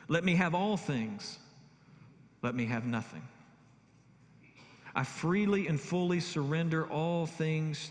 Let 0.08 0.24
me 0.24 0.34
have 0.34 0.54
all 0.54 0.76
things. 0.76 1.38
Let 2.42 2.54
me 2.54 2.66
have 2.66 2.84
nothing. 2.84 3.26
I 4.94 5.04
freely 5.04 5.68
and 5.68 5.80
fully 5.80 6.20
surrender 6.20 6.86
all 6.86 7.24
things 7.24 7.90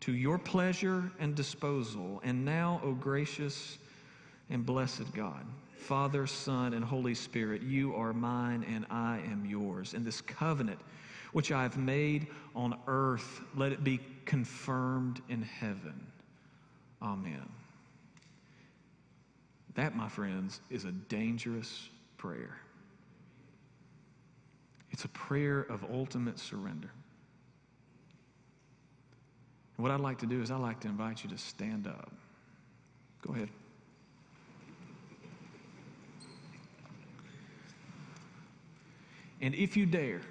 to 0.00 0.12
your 0.12 0.38
pleasure 0.38 1.10
and 1.18 1.34
disposal. 1.34 2.20
And 2.24 2.44
now, 2.44 2.80
O 2.84 2.92
gracious 2.92 3.78
and 4.50 4.64
blessed 4.64 5.12
God, 5.14 5.44
Father, 5.76 6.26
Son, 6.26 6.74
and 6.74 6.84
Holy 6.84 7.14
Spirit, 7.14 7.62
you 7.62 7.94
are 7.94 8.12
mine 8.12 8.64
and 8.68 8.86
I 8.90 9.20
am 9.30 9.46
yours. 9.46 9.94
And 9.94 10.04
this 10.04 10.20
covenant 10.20 10.80
which 11.32 11.52
I 11.52 11.62
have 11.62 11.76
made 11.76 12.28
on 12.54 12.78
earth, 12.86 13.42
let 13.54 13.70
it 13.72 13.84
be 13.84 14.00
confirmed 14.24 15.20
in 15.28 15.42
heaven. 15.42 16.06
Amen. 17.02 17.46
That, 19.74 19.94
my 19.94 20.08
friends, 20.08 20.60
is 20.70 20.86
a 20.86 20.92
dangerous 20.92 21.90
prayer. 22.16 22.56
It's 24.90 25.04
a 25.04 25.08
prayer 25.08 25.66
of 25.68 25.84
ultimate 25.92 26.38
surrender. 26.38 26.90
What 29.76 29.90
I'd 29.90 30.00
like 30.00 30.18
to 30.18 30.26
do 30.26 30.40
is 30.40 30.50
I'd 30.50 30.60
like 30.60 30.80
to 30.80 30.88
invite 30.88 31.22
you 31.22 31.30
to 31.30 31.38
stand 31.38 31.86
up. 31.86 32.10
Go 33.26 33.34
ahead. 33.34 33.50
And 39.40 39.54
if 39.54 39.76
you 39.76 39.84
dare, 39.84 40.22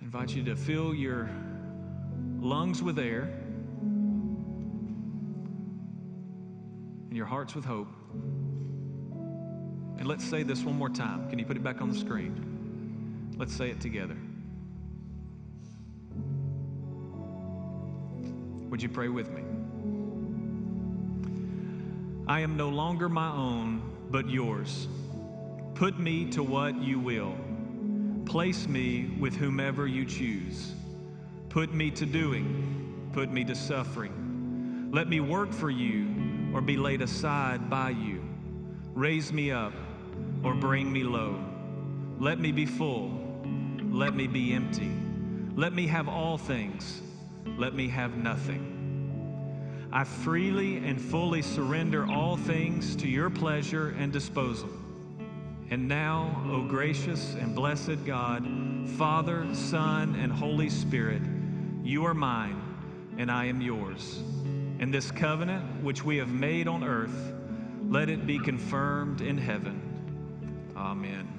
I 0.00 0.04
invite 0.04 0.30
you 0.30 0.44
to 0.44 0.54
fill 0.54 0.94
your 0.94 1.30
lungs 2.38 2.82
with 2.82 2.98
air 2.98 3.30
and 7.08 7.16
your 7.16 7.24
hearts 7.24 7.54
with 7.54 7.64
hope. 7.64 7.88
And 9.98 10.06
let's 10.06 10.24
say 10.24 10.42
this 10.42 10.62
one 10.62 10.76
more 10.76 10.90
time. 10.90 11.30
Can 11.30 11.38
you 11.38 11.46
put 11.46 11.56
it 11.56 11.64
back 11.64 11.80
on 11.80 11.88
the 11.90 11.98
screen? 11.98 13.34
Let's 13.38 13.54
say 13.54 13.70
it 13.70 13.80
together. 13.80 14.16
Would 18.70 18.82
you 18.82 18.88
pray 18.88 19.08
with 19.08 19.30
me? 19.30 19.42
I 22.28 22.40
am 22.40 22.56
no 22.56 22.68
longer 22.68 23.08
my 23.08 23.30
own, 23.30 23.82
but 24.10 24.28
yours. 24.28 24.88
Put 25.74 25.98
me 25.98 26.28
to 26.30 26.42
what 26.42 26.76
you 26.82 26.98
will. 26.98 27.34
Place 28.24 28.66
me 28.66 29.16
with 29.20 29.36
whomever 29.36 29.86
you 29.86 30.04
choose. 30.04 30.74
Put 31.48 31.72
me 31.72 31.90
to 31.92 32.04
doing. 32.04 33.10
Put 33.12 33.30
me 33.30 33.44
to 33.44 33.54
suffering. 33.54 34.90
Let 34.92 35.08
me 35.08 35.20
work 35.20 35.52
for 35.52 35.70
you 35.70 36.08
or 36.52 36.60
be 36.60 36.76
laid 36.76 37.02
aside 37.02 37.70
by 37.70 37.90
you. 37.90 38.22
Raise 38.94 39.32
me 39.32 39.52
up 39.52 39.72
or 40.42 40.54
bring 40.54 40.92
me 40.92 41.04
low. 41.04 41.38
Let 42.18 42.40
me 42.40 42.50
be 42.50 42.66
full. 42.66 43.10
Let 43.90 44.16
me 44.16 44.26
be 44.26 44.52
empty. 44.52 44.90
Let 45.54 45.72
me 45.72 45.86
have 45.86 46.08
all 46.08 46.36
things. 46.36 47.02
Let 47.56 47.74
me 47.74 47.88
have 47.88 48.16
nothing. 48.16 48.72
I 49.92 50.04
freely 50.04 50.76
and 50.78 51.00
fully 51.00 51.42
surrender 51.42 52.06
all 52.06 52.36
things 52.36 52.96
to 52.96 53.08
your 53.08 53.30
pleasure 53.30 53.94
and 53.98 54.12
disposal. 54.12 54.68
And 55.70 55.88
now, 55.88 56.44
O 56.50 56.62
gracious 56.62 57.34
and 57.34 57.54
blessed 57.54 58.04
God, 58.04 58.46
Father, 58.98 59.46
Son, 59.54 60.14
and 60.16 60.30
Holy 60.30 60.68
Spirit, 60.68 61.22
you 61.82 62.04
are 62.04 62.14
mine, 62.14 62.62
and 63.18 63.30
I 63.30 63.46
am 63.46 63.60
yours. 63.60 64.22
And 64.78 64.92
this 64.92 65.10
covenant 65.10 65.82
which 65.82 66.04
we 66.04 66.18
have 66.18 66.28
made 66.28 66.68
on 66.68 66.84
earth, 66.84 67.32
let 67.88 68.10
it 68.10 68.26
be 68.26 68.38
confirmed 68.38 69.22
in 69.22 69.38
heaven. 69.38 69.80
Amen. 70.76 71.35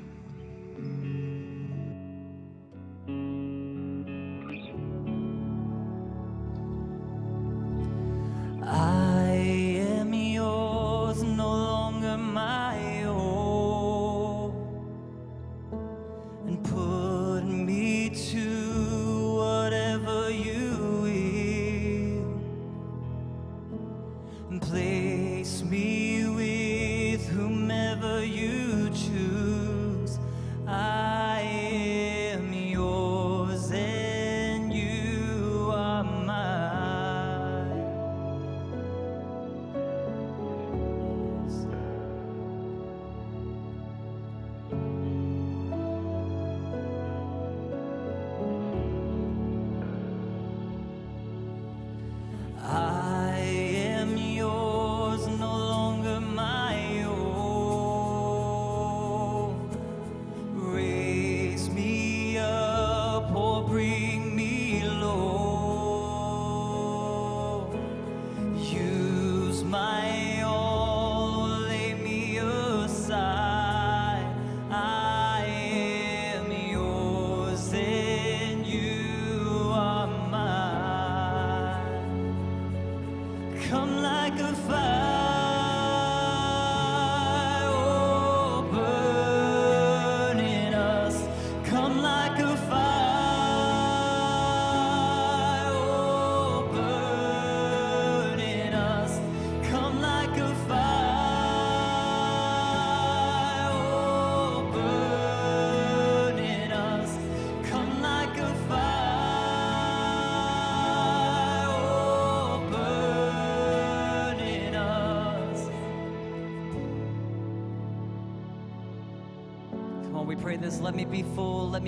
Come 83.70 84.02
like 84.02 84.40
a 84.40 84.54
fire, 84.54 85.17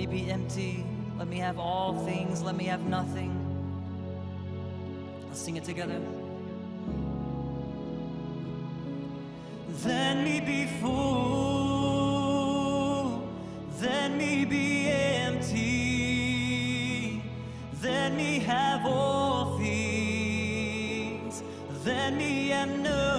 me 0.00 0.06
be 0.06 0.30
empty, 0.30 0.84
let 1.18 1.28
me 1.28 1.36
have 1.36 1.58
all 1.58 2.06
things, 2.06 2.40
let 2.42 2.56
me 2.56 2.64
have 2.64 2.80
nothing. 2.86 3.30
Let's 5.28 5.40
sing 5.40 5.56
it 5.56 5.64
together. 5.64 6.00
Let 9.84 10.24
me 10.24 10.40
be 10.40 10.64
full, 10.80 11.28
let 13.82 14.10
me 14.12 14.46
be 14.46 14.88
empty, 14.88 15.62
let 17.82 18.14
me 18.14 18.38
have 18.38 18.86
all 18.86 19.58
things, 19.58 21.42
let 21.84 22.14
me 22.14 22.48
have 22.48 22.70
nothing. 22.70 23.09